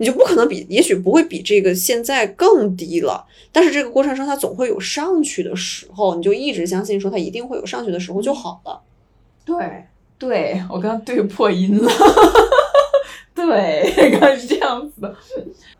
[0.00, 3.22] 你就不可能比，也许不会比这个现在更低了，
[3.52, 8.80] 但是这个过程中它总会有上去的时候，你就一直相信说它一定会有上去的时候就好了。
[9.44, 9.84] 对
[10.18, 11.92] 对，我刚刚对破音了。
[13.36, 15.14] 对，刚刚是这样子的。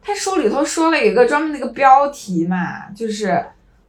[0.02, 3.42] 他书里头说了一个专门的一个标题嘛，就是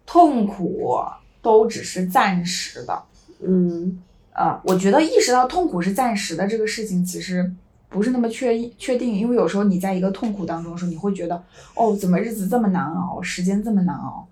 [0.06, 0.98] 痛苦
[1.42, 3.04] 都只是暂时的。
[3.46, 4.02] 嗯
[4.34, 7.52] 呃，我觉得意识到痛苦是暂时的这个事情，其实
[7.92, 11.44] 不是那么确确定，因为有时候你在一个痛苦当中的时候，你会觉得，
[11.76, 14.26] 哦，怎么日子这么难熬，时间这么难熬。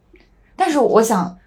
[0.55, 1.37] 但是我想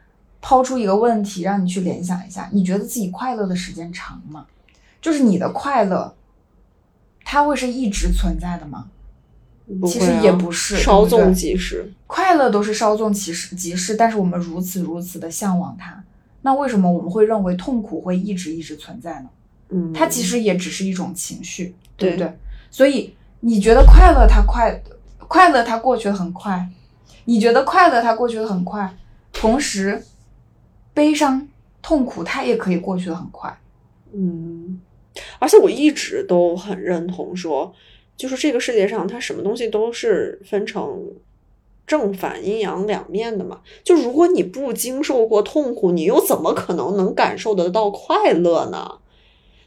[0.41, 4.47] 抛出一个问题，让你去联想一下，你觉得自己快乐的时间长吗？
[5.01, 6.15] 就是你的快乐，
[7.25, 8.87] 它会是一直存在的吗？
[8.89, 11.91] 啊其实也不是稍纵即逝。
[12.07, 16.05] 快乐都是稍纵即逝，即逝，但是我们如此如此的向往它，
[16.43, 19.31] 那为什么我们会认为痛苦会一直一直存在呢？
[19.71, 22.39] 嗯，它其实也只是一种情绪，对不对对？
[22.71, 24.83] 所以你觉得快乐它快，
[25.29, 26.69] 快乐它过去的很快，
[27.25, 28.95] 你觉得快乐它过去的很快，
[29.33, 30.03] 同时
[30.95, 31.49] 悲伤、
[31.81, 33.59] 痛苦它也可以过去的很快。
[34.13, 34.81] 嗯，
[35.39, 37.75] 而且我一直都很认同说，
[38.17, 41.03] 就是这个世界上它什么东西都是分成
[41.87, 43.61] 正反阴阳两面的嘛。
[43.83, 48.99] 就如果你不经受过痛苦，你又怎么可能能感受得到快乐呢？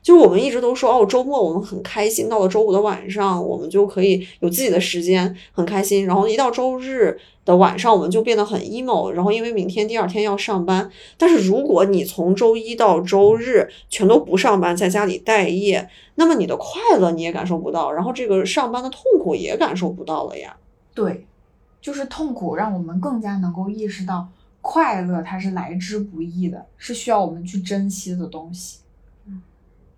[0.06, 6.06] 就我们一直都说哦，周末我们很开心，到了周五的晚上，我们就可以有自己的时间，很开心。
[6.06, 10.88] 然后一到周日的晚上，我们就变得很 emo，然后因为明天第二天要上班。
[11.18, 20.56] 但是如果你从周一到周日全都不上班，在家里待业，那么你的快乐你也感受不到，然后这个上班的痛苦也感受不到了呀。
[20.94, 21.26] 对，
[21.82, 24.28] 就是痛苦让我们更加能够意识到，
[24.62, 28.78] 快乐它是来之不易的，是需要我们去珍惜的东西。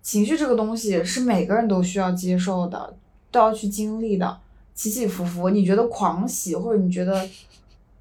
[0.08, 2.96] 情绪这个东西是每个人都需要接受的，
[3.30, 4.38] 都要去经历的，
[4.74, 5.50] 起起伏伏。
[5.50, 7.28] 你觉得狂喜，或者你觉得，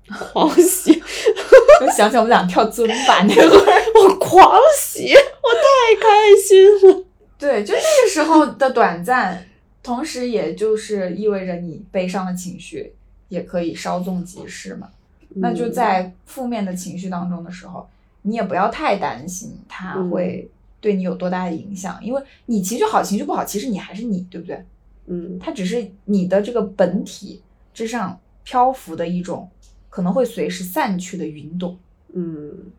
[0.07, 1.03] 狂喜，
[1.85, 6.07] 我想起我们俩跳尊巴那会儿， 我狂喜，我太开
[6.41, 7.03] 心了。
[7.37, 9.45] 对，就那个时候的短暂，
[9.83, 12.93] 同时也就是意味着你悲伤的情绪
[13.27, 14.87] 也可以稍纵即逝嘛。
[15.35, 17.85] 那就在负面的情绪当中的时候，
[18.21, 20.49] 你也不要太担心它嗯会
[20.87, 24.65] 对你有多大的影响，因为你情绪好，情绪不好，其实你还是你，对不对？
[25.07, 27.41] 嗯它只是你的这个本体
[27.73, 29.49] 之上漂浮的一种
[29.89, 31.77] 可能会随时散去的云朵，
[32.13, 32.71] 嗯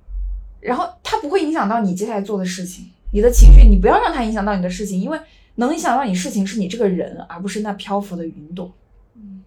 [0.59, 5.21] 然后它不会影响到你接下来做的事情，你的情绪你不要让它影响到你的事情，因为
[5.57, 8.73] 能影响到你事情是你这个人，而不是那漂浮的云朵。
[9.17, 9.45] 嗯，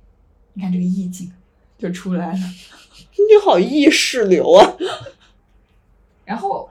[0.53, 1.31] 你看这个意境
[1.79, 2.39] 就出来了。
[3.17, 4.77] 你好意识流啊。
[6.23, 6.69] 然后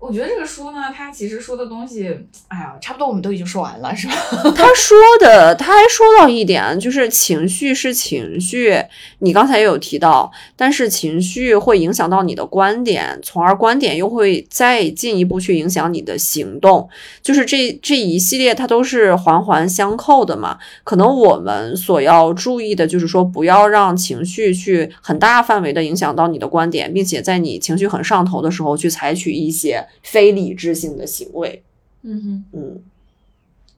[0.00, 2.08] 我觉得这个书呢，它其实说的东西，
[2.48, 4.14] 哎呀，差不多我们都已经说完了，是吧？
[4.56, 8.74] 他说的，他还说到一点，就是情绪是情绪，
[9.18, 16.88] 你刚才也有提到，但是情绪会影响到你的观点，从而观点又会再进一步去影响你的行动，
[17.20, 20.58] 就是这这一系列它都是环环相扣的嘛。
[20.82, 31.62] 可能我们所要注意的就是说，不要让情绪去很大范围的影响到你的观点，并且在你情绪很上头的时候去采取一些非理智性的行为。
[32.02, 32.82] 嗯哼，嗯，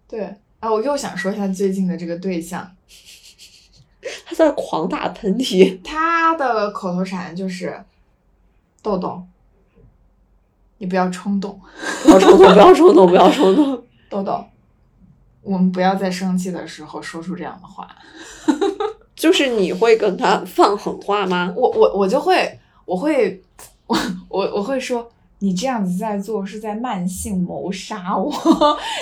[0.08, 0.34] 对。
[0.60, 2.70] 啊，我又想说一下最近的这个对象，
[4.24, 5.78] 他在狂打喷嚏。
[5.82, 7.82] 他的口头禅就是
[8.80, 9.24] “豆豆，
[10.78, 11.60] 你不要冲动，
[12.04, 13.82] 不要冲动，不要冲动，不要冲动。
[14.08, 14.44] 豆豆，
[15.42, 17.88] 我们不要在生气的时候说出这样的话。”
[19.16, 21.52] 就是你会跟他放狠话吗？
[21.56, 23.42] 我我我就会，我会，
[23.86, 23.96] 我
[24.28, 25.10] 我我会说，
[25.42, 28.32] 你这样子在做是在慢性谋杀我，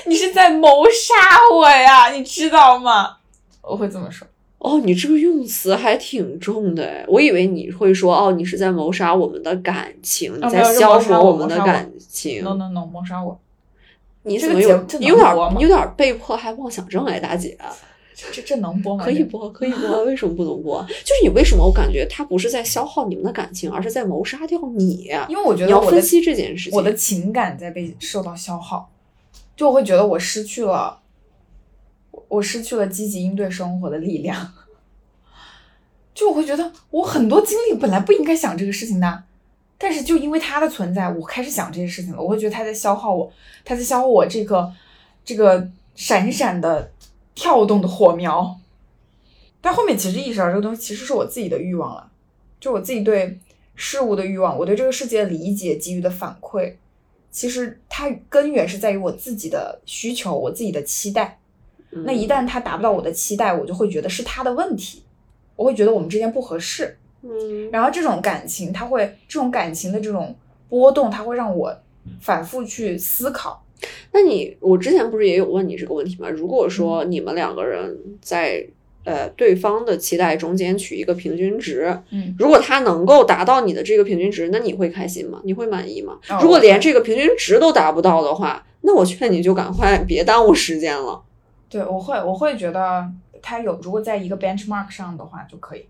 [0.07, 1.15] 你是在谋杀
[1.53, 3.19] 我呀，你知道吗？
[3.61, 4.27] 我会这么说。
[4.57, 12.43] 哦，你这个用词还挺重的哎，我以为你会说哦，你是在谋杀我们的感情，你在消磨我们的感情。
[12.43, 13.39] No no no，谋杀我，
[14.23, 17.59] 你怎么有你有点有点被迫害妄想症哎，大姐，
[18.21, 19.03] 这这这能播吗？
[19.03, 20.85] 可以播可以播，为什么不能播？
[21.05, 25.11] 就是你为什么我感觉他不是在消耗你们的感情，而是在谋杀掉你？
[25.29, 26.77] 因为我觉得我的要分析这件事情。
[26.77, 28.91] 我的情感在被受到消耗，
[29.57, 31.01] 就我会觉得我失去了，
[32.11, 34.53] 我我失去了积极应对生活的力量。
[36.13, 39.23] 就我会觉得我很多精力本来不应该想这个事情的，
[39.79, 42.21] 但是就因为他的存在，我开始想这些事情了。
[42.21, 43.33] 我会觉得他在消耗我，
[43.65, 44.71] 他在消耗我这个
[45.25, 46.91] 这个闪闪的
[47.41, 48.61] 跳动的火苗。
[49.63, 52.11] 但后面其实意识到这个东西其实是我自己的欲望了，
[52.61, 53.39] 就我自己对
[53.75, 56.75] 事物的欲望，我对这个世界的理解给予的反馈，
[57.31, 61.39] 其实它根源是在于我自己的需求，我自己的期待。
[61.93, 65.03] 嗯那一旦他达不到我的期待，我就会觉得是他的问题，
[65.57, 66.99] 我会觉得我们之间不合适。
[67.23, 70.37] 嗯然后这种感情，它会这种感情的这种
[70.69, 71.75] 波动，它会让我
[72.21, 73.65] 反复去思考，
[74.13, 76.29] 那你我之前不是也有问你这个问题吗？
[76.29, 78.67] 如果说你们两个人在
[79.05, 85.41] 呃对方的期待中间取一个平均值，嗯，如果他能够达到你的这个平均值，那你会开心吗？
[85.45, 86.19] 你会满意吗？
[86.29, 91.23] 哦如果连这个平均值都达不到的话，那我劝你就赶快别耽误时间了。
[91.69, 93.09] 对，我会我会觉得
[93.41, 95.87] 他有如果在一个 benchmark 上的话就可以，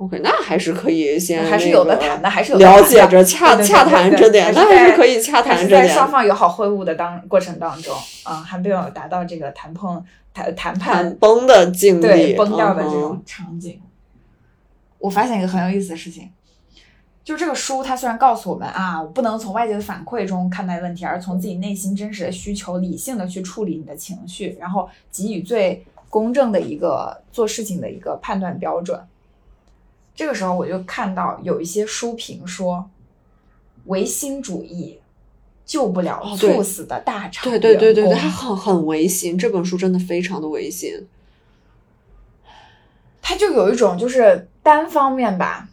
[0.00, 5.68] OK，那还是可以先还是有的谈的，还是有的谈的了解 着洽谈对着点，那还是可以洽谈。
[5.68, 13.78] 在双方友好会晤的当过程当中，啊、还没有达到这个谈碰谈谈判谈崩的境地，对崩掉的这嗯种场景。
[14.98, 16.30] 我发现一个很有意思的事情，
[17.22, 28.98] 就这个书它虽然告诉我们啊，我不能从外界的反馈中看待问题，而从自己内心真实的需求，理性的去处理你的情绪，然后给予最公正的一个做事情的一个判断标准。
[30.20, 32.90] 这个时候我就看到有一些书评说，
[33.86, 34.98] 唯心主义
[35.64, 41.08] 救不了猝死的大厂对对对对对，员工它很很唯心，这本书真的非常的唯心。
[43.22, 45.70] 他就有一种就是单方面吧，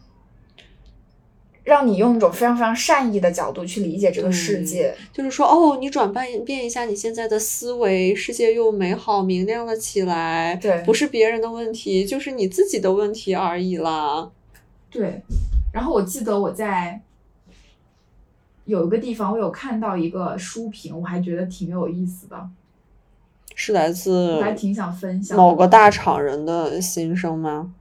[1.64, 4.94] 让你用一种非常非常善意的角度去理解这个世界。
[5.12, 10.56] 就是说，哦，你转变变一下你现在的思维，世界又美好明亮了起来。
[10.56, 14.30] 对不是别人的问题，就是你自己的问题而已啦。
[14.90, 15.22] 对，
[15.72, 17.00] 然后我记得我在
[18.64, 22.48] 有一个地方，我有看到一个书评，我还觉得挺有意思的，
[23.54, 25.36] 是来自我还挺想分享。
[25.36, 27.74] 某个大厂人的心声吗？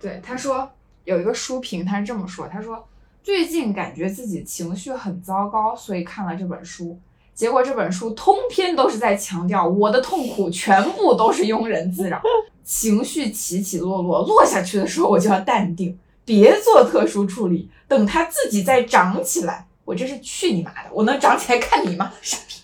[0.00, 0.70] 对，他说
[1.04, 2.86] 有一个书评，他是这么说，他说
[3.22, 6.98] 最近感觉自己情绪很糟糕，所以看了这本书。
[7.38, 12.20] 结果这本书通篇都是在强调我的痛苦全部都是庸人自扰，
[12.64, 19.68] 情绪起起落落，落下去的时候我就要淡定，别做特殊处理，等它自己再长起来。
[19.84, 20.90] 我真是去你妈的！
[20.92, 22.12] 我能长起来看你吗？
[22.20, 22.54] 傻逼！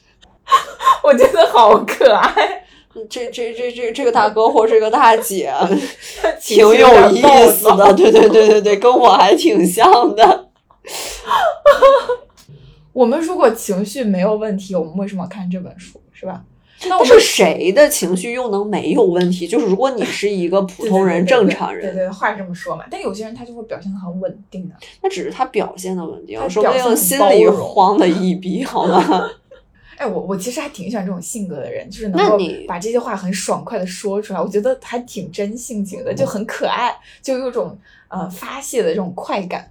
[1.05, 2.65] 我觉得好可爱，
[3.09, 5.55] 这这这这这个大哥或这个大姐
[6.43, 10.49] 挺挺有意思的，对对对对对，跟我还挺像的。
[12.95, 16.43] 我们如果情绪没有问题，我们为什么看这本书，是吧？
[16.87, 19.47] 那我们是谁的情绪又能没有问题？
[19.49, 22.85] 就是如果你是一个普通人、正常人，对对对，话是这么说嘛。
[22.91, 24.75] 但有些人他就会表现的很稳定的。
[25.03, 29.29] 那只是他表现的稳定他，说不表现很定心里慌的一逼， 好吗？
[29.97, 37.79] 哎，我我其实还挺喜欢这种性格的人，就是能够把这些话很爽快的说出来，我觉得还挺真性情的，就很可爱，就有种
[38.09, 39.71] 呃发泄的这种快感。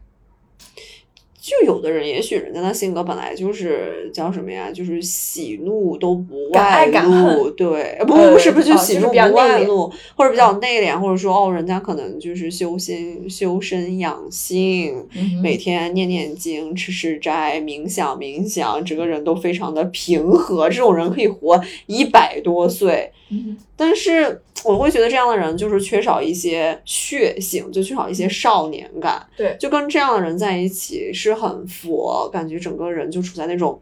[1.43, 4.71] 就有的人，也许人家的性格本来就是叫什么呀？
[4.71, 20.69] 就是喜怒都不外露，对，不是不是，就哦喜怒不外露，或者比较内敛，或者说哦，人家可能就是修心修身养性，嗯每天念念经、吃吃斋、冥想冥想，整个人都非常的平和。
[20.69, 29.26] 这种人可以活一百多岁，嗯但是我会觉得这样的人就是缺少一些血性，就缺少一些少年感。
[29.36, 33.80] 对就跟这样的人在一起是很佛，感觉整个人就处在那种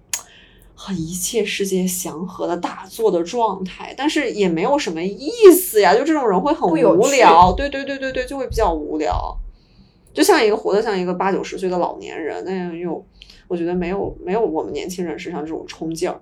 [0.73, 5.93] 很一切世界祥和的大作的状态，但是也没有什么意思呀。
[5.93, 9.37] 就这种人会很无聊，对对对对对，就会比较无聊，
[10.13, 13.05] 就像一个活得像一个八九十岁的老年人那样，又
[13.47, 16.19] 我觉得没有没有我们年轻人身上这种冲劲儿。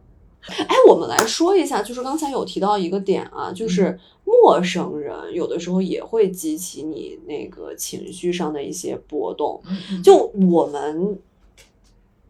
[0.48, 4.00] 哎，我们来说一下，就是刚才有提到一个点啊，就是
[4.30, 9.60] 陌生人有的时候也会激起你那个情绪上的一些波动。
[9.68, 11.18] 嗯，就我们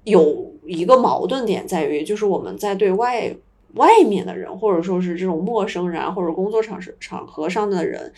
[0.05, 3.35] 有一个矛盾点在于，就是我们在对外
[3.75, 8.11] 外面的人，或者说是这种陌生人啊，或者工作场场合上的人，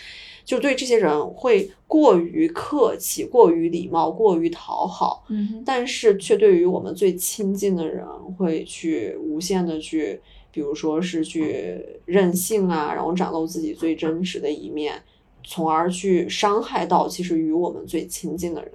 [0.45, 5.25] 就对这些人会过于客气、过于礼貌、过于讨好。
[5.29, 8.05] 嗯但是却对于我们最亲近的人，
[8.38, 10.21] 会去无限的去，
[10.52, 15.02] 比如说是去任性啊，然后展露自己最真实的一面，
[15.43, 18.72] 从而去伤害到其实与我们最亲近的人。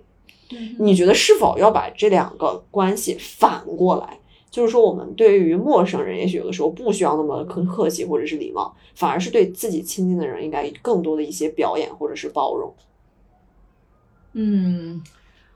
[0.53, 4.21] 嗯你觉得是否要把这两个关系反过来？
[4.49, 12.73] 就是说，我们对于陌生人，也许有的时候不需要那么客客气或者是礼貌，反而是对自己亲近的人，应该更多的一些表演或者是包容。
[14.33, 15.03] 嗯，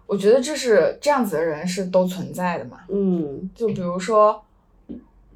[0.06, 2.80] 我觉得这是这样子的人是都存在的嘛。
[2.88, 4.42] 嗯就比如说，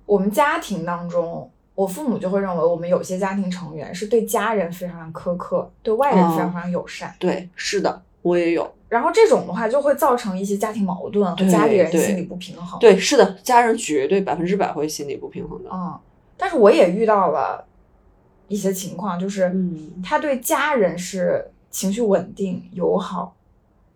[0.07, 7.14] 我们家庭当中，我父母就会认为我们有些家庭成员是对家人非常苛刻，对外人非常非常友善。
[7.18, 8.72] 对，是的，我也有。
[8.88, 12.78] 然后这种的话，就会造成一些家庭矛盾和对家里人心理不平衡。
[12.78, 15.70] 对，是的，家人绝对百分之百会心理不平衡的。
[15.72, 15.98] 嗯，
[16.36, 17.66] 但是我也遇到了
[18.46, 23.34] 一些情况，就是嗯他对家人是情绪稳定、友好、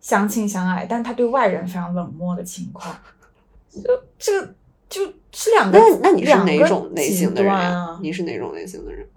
[0.01, 2.93] 相亲相爱，但他对外人非常冷漠的情况。
[3.85, 4.53] 呃，这个
[4.89, 5.01] 就
[5.31, 5.77] 是两个。
[5.77, 7.99] 那那你是哪种类型的人啊？
[8.01, 9.07] 你是哪种类型的人？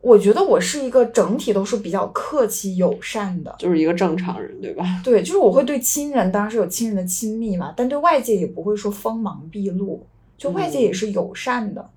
[0.00, 3.52] 我觉得我是一个整体都是比较客气友善的。
[3.58, 4.84] 就是一个正常人，对吧？
[5.02, 10.06] 对，就是我会对亲人当然是有亲人的亲密嘛，但对外界也不会说锋芒毕露，
[10.38, 11.90] 就外界也是友善的，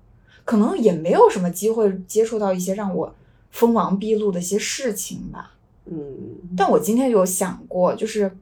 [0.44, 3.14] 可能也没有什么机会接触到一些让我
[3.52, 5.52] 锋芒毕露的一些事情吧。
[5.86, 6.16] 嗯
[6.56, 8.36] 但我今天有想过，就是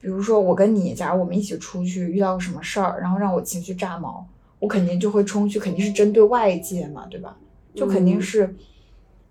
[0.00, 4.26] 比如说我跟你，假如我们一起出去遇到个什么事儿，然后让我情绪炸毛，
[4.58, 7.36] 我肯定就会冲去，肯定是针对外界嘛，对吧？
[7.74, 8.56] 就肯定嗯是，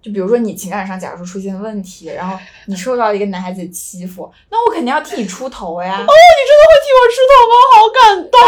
[0.02, 2.38] 就比如说你情感上假如说出现问题，然后
[2.68, 5.96] 你受到一个男孩子的欺负，那我肯定要替你出头呀。
[5.96, 7.56] 哦你真的会替我出头吗？
[7.74, 8.00] 好感
[8.32, 8.40] 动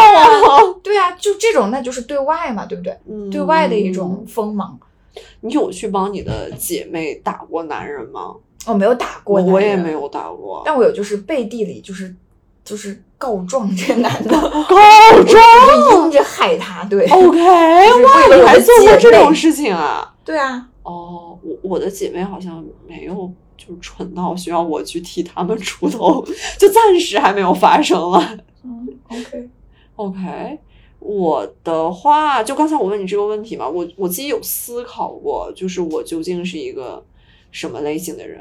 [0.72, 0.80] 啊！
[0.82, 2.96] 对啊，就这种那就是对外嘛，对不对？
[3.08, 4.78] 嗯对外的一种锋芒。
[5.40, 8.36] 你有去帮你的姐妹打过男人吗？
[8.66, 10.62] 我没有打过我我也没，有打过。
[10.64, 12.14] 但我有就是背地里就是
[12.64, 17.06] 就是告状这个男的，告状就阴着害他，对。
[17.08, 20.14] ，OK，哇，你还做过这种事情啊？
[20.24, 23.14] 对啊，哦，我我的姐妹好像没有，
[23.56, 26.24] 就是蠢到需要我去替她们出头，
[26.58, 28.38] 就暂时还没有发生了。
[28.62, 30.58] 嗯，OK，OK，
[31.00, 37.02] 我的话，就刚才我问你这个问题嘛，我我自己有思考过，就是我究竟是一个
[37.50, 38.40] 什么类型的人。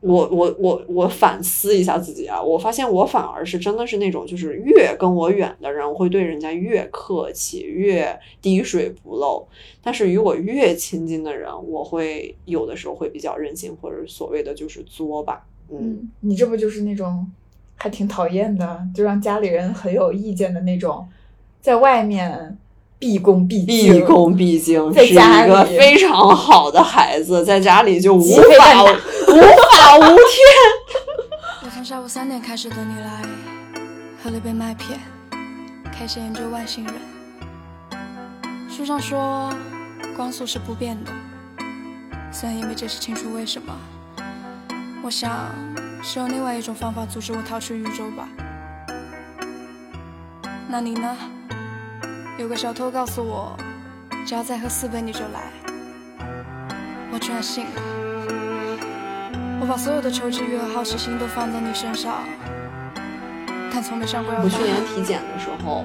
[0.00, 9.44] 我我我我反思一下自己啊，我发现我反而是真的是那种，就是越跟我远的人，我会对人家越客气，越滴水不漏；
[9.82, 15.44] 但是与我越亲近的人，我会有的时候会比较任性，或者所谓的就是作吧。
[15.68, 17.28] 嗯，你这不就是那种
[17.74, 21.08] 还挺讨厌的，就让家里人很有意见的那种，
[21.60, 22.56] 在外面
[22.98, 30.18] 毕恭毕敬，毕恭毕敬，在是一家个里非常好的孩子，在家里就无法无法无天。
[31.62, 33.22] 我从下午三点开始等你来，
[34.22, 34.98] 喝了杯麦片，
[35.96, 36.94] 开始研究外星人。
[38.68, 39.52] 书上说
[40.16, 41.12] 光速是不变的，
[42.32, 43.72] 虽然也没解释清楚为什么。
[45.04, 45.30] 我想
[46.02, 48.28] 是用另外一种方法阻止我逃出宇宙吧。
[50.68, 51.16] 那你呢？
[52.38, 53.58] 有个小偷告诉我，
[54.24, 55.50] 只要再喝四杯你就来。
[57.12, 57.82] 我居然信了。
[59.60, 62.24] 我把所有的求知欲和好奇心都放在你身上，
[63.72, 65.84] 但从没想过要我去年体检的时候，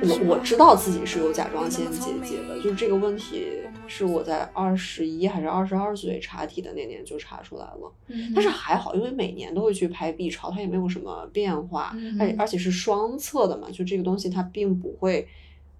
[0.00, 3.46] 我我知道自己是有甲状腺结节的，就是这个问题
[3.86, 7.92] 是我在二十一还是二十二岁查体的那年就查出来了。
[8.08, 15.28] 嗯但是还好，因为每年都会去拍 B 超，它也没有什么变化，嗯而且而且是双侧的嘛，就这个东西它并不会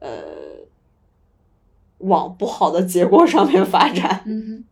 [0.04, 0.22] 呃
[1.98, 4.22] 往不好的结果上面发展。
[4.26, 4.64] 嗯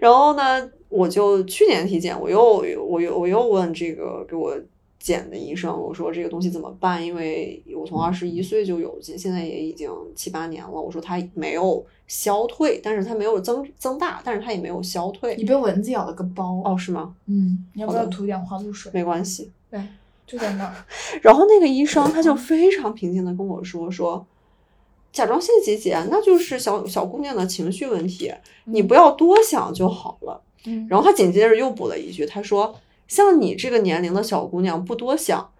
[0.00, 4.56] 然后呢，我就去年体检，我又我又我又问这个给我
[4.98, 7.04] 检的医生，我说这个东西怎么办？
[7.04, 10.70] 因为我从二十一岁就有，现现在也已经七八年了。
[10.70, 15.34] 我说它没有消退，但是它没有增增大，但是它也没有消退。
[15.36, 17.14] 你被蚊子咬了个包，哦，是吗？
[17.26, 18.92] 嗯，你要不要涂点花露水？
[18.94, 19.50] 没关系。
[19.70, 19.82] 对，
[20.26, 20.74] 就在那儿。
[21.22, 24.24] 然后那个医生 他就非常平静的跟我说说。
[25.12, 28.32] 甲状腺结节那就是小小姑娘的情绪问题，
[28.64, 30.40] 你不要多想就好了。
[30.66, 32.74] 嗯，然后他紧接着又补了一句，他说
[33.08, 35.50] ：“像你这个年龄的小姑娘不多想，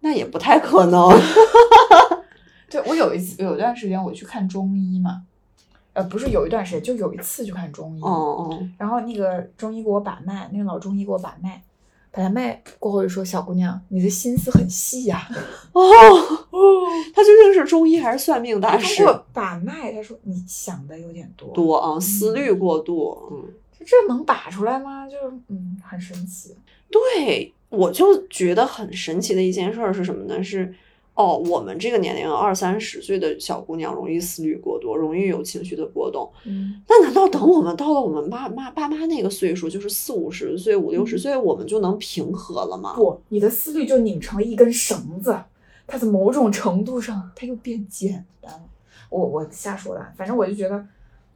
[0.00, 1.08] 那也不太可能。
[2.70, 5.22] 对我有一次有一段时间我去看中医嘛，
[5.92, 8.02] 呃，不是有一段时间，就有一次去看中”医。
[8.02, 11.62] 哦哦，然后那个中医给我把脉，那个老中医给我把脉，
[12.12, 15.28] 把完脉过后就说：“小姑娘，你的心思很细呀、
[15.72, 15.80] 哦，
[17.14, 23.16] 他究竟是中医还是算命大他师把脉，他说你想的有点多，多啊，思虑过度。
[23.30, 23.44] 嗯，
[23.78, 25.06] 就这能把出来吗？
[25.08, 26.56] 就是嗯，很神奇。
[26.90, 30.42] 对，我就觉得很神奇的一件事儿是什么呢？
[30.42, 30.74] 是
[31.20, 36.32] 哦，我们这个年龄二三十岁的小姑娘容易思虑过多，容易有情绪的波动。
[36.46, 42.94] 嗯，那难道等我们到了我们妈妈爸妈那个岁数，就是四五十岁、五六十岁，我们就能平和了吗？
[42.94, 45.38] 不，你的思虑就拧成了一根绳子，
[45.86, 48.62] 它在某种程度上它又变简单了。
[49.10, 50.82] 我我瞎说的，反正我就觉得，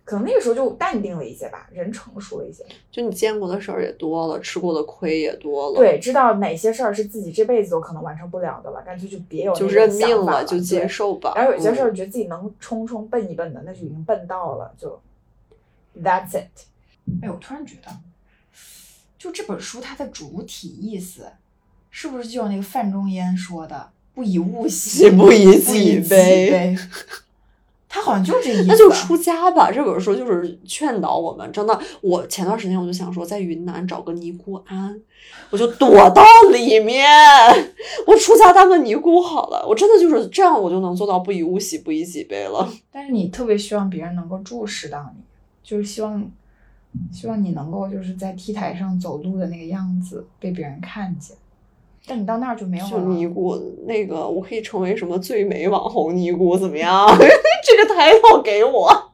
[0.05, 2.65] 可能那个时候就淡定了一些吧，人成熟了一些。
[2.93, 10.87] 就你见过的事儿也多了，吃过的亏也多了，，对，知道哪些事儿是自己这辈子都可能完成不了的了，干脆就别有就认命了，就接。
[10.87, 11.33] 受吧。
[11.35, 15.01] 然后有些事儿嗯觉得自己能冲冲笨一笨的，那就已经笨到了，就
[16.03, 16.67] that's it。
[17.23, 17.91] 哎，我突然觉得，
[19.19, 21.27] 就这本书它的主体意思，
[21.91, 26.77] 是不是就像那个范仲淹说的“不以物喜，不以己悲”？
[27.95, 29.71] 他好像就这意思，那就出家吧。
[29.71, 31.81] 这本书就是劝导我们，真的。
[32.01, 35.01] 我前段时间我就想说，在云南找个尼姑庵，
[35.51, 37.07] 我就躲到里面，
[38.05, 39.65] 我出家当个尼姑好了。
[39.69, 42.69] 我真的就是这样，我就能做到不以物喜，不以己悲了。
[42.91, 45.23] 但是你特别希望别人能够注视到你，
[45.63, 46.29] 就是希望，
[47.13, 51.37] 希望你能够就是在 T 台上走路的那个样子被别人看见。
[52.07, 53.05] 但你到那儿就没有就了。
[53.05, 53.57] 尼姑
[53.87, 57.09] 那个，我可以成为什么最美网红尼姑，怎么样？
[57.17, 59.13] 这个抬头给我。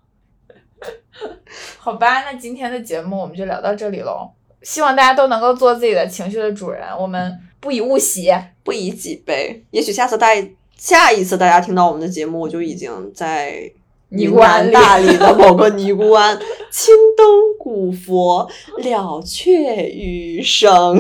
[1.78, 4.30] 好吧，那今天的节目我们就聊到这里喽。
[4.62, 8.30] 希望大家都能够做自己的情绪的主人，我们不以物喜。
[8.62, 9.64] 不以己悲。
[9.70, 10.28] 也许下次大
[10.76, 13.70] 下一次大家听到我们的节目，我就已经在
[14.10, 16.38] 尼姑庵大理的某个尼姑庵
[16.70, 17.26] 青灯
[17.58, 18.48] 古佛
[18.78, 20.98] 了却余生。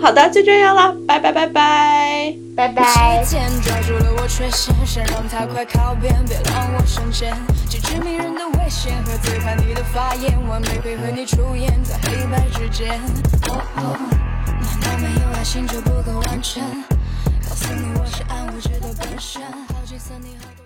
[0.00, 2.34] 好的，就这样啦，拜拜拜拜。
[2.56, 3.22] 拜拜。
[3.24, 7.34] 时间抓住了我缺陷，想让它快靠边，别让我瞬间
[7.68, 12.98] 几句迷人的危险和最叛逆的发言，完美配合你出演在黑白之间。
[13.48, 13.98] 哦哦，
[14.80, 16.62] 难道没有爱心就不够完整？
[17.48, 20.57] 告诉你我是暗物质的本身，好几次你和都。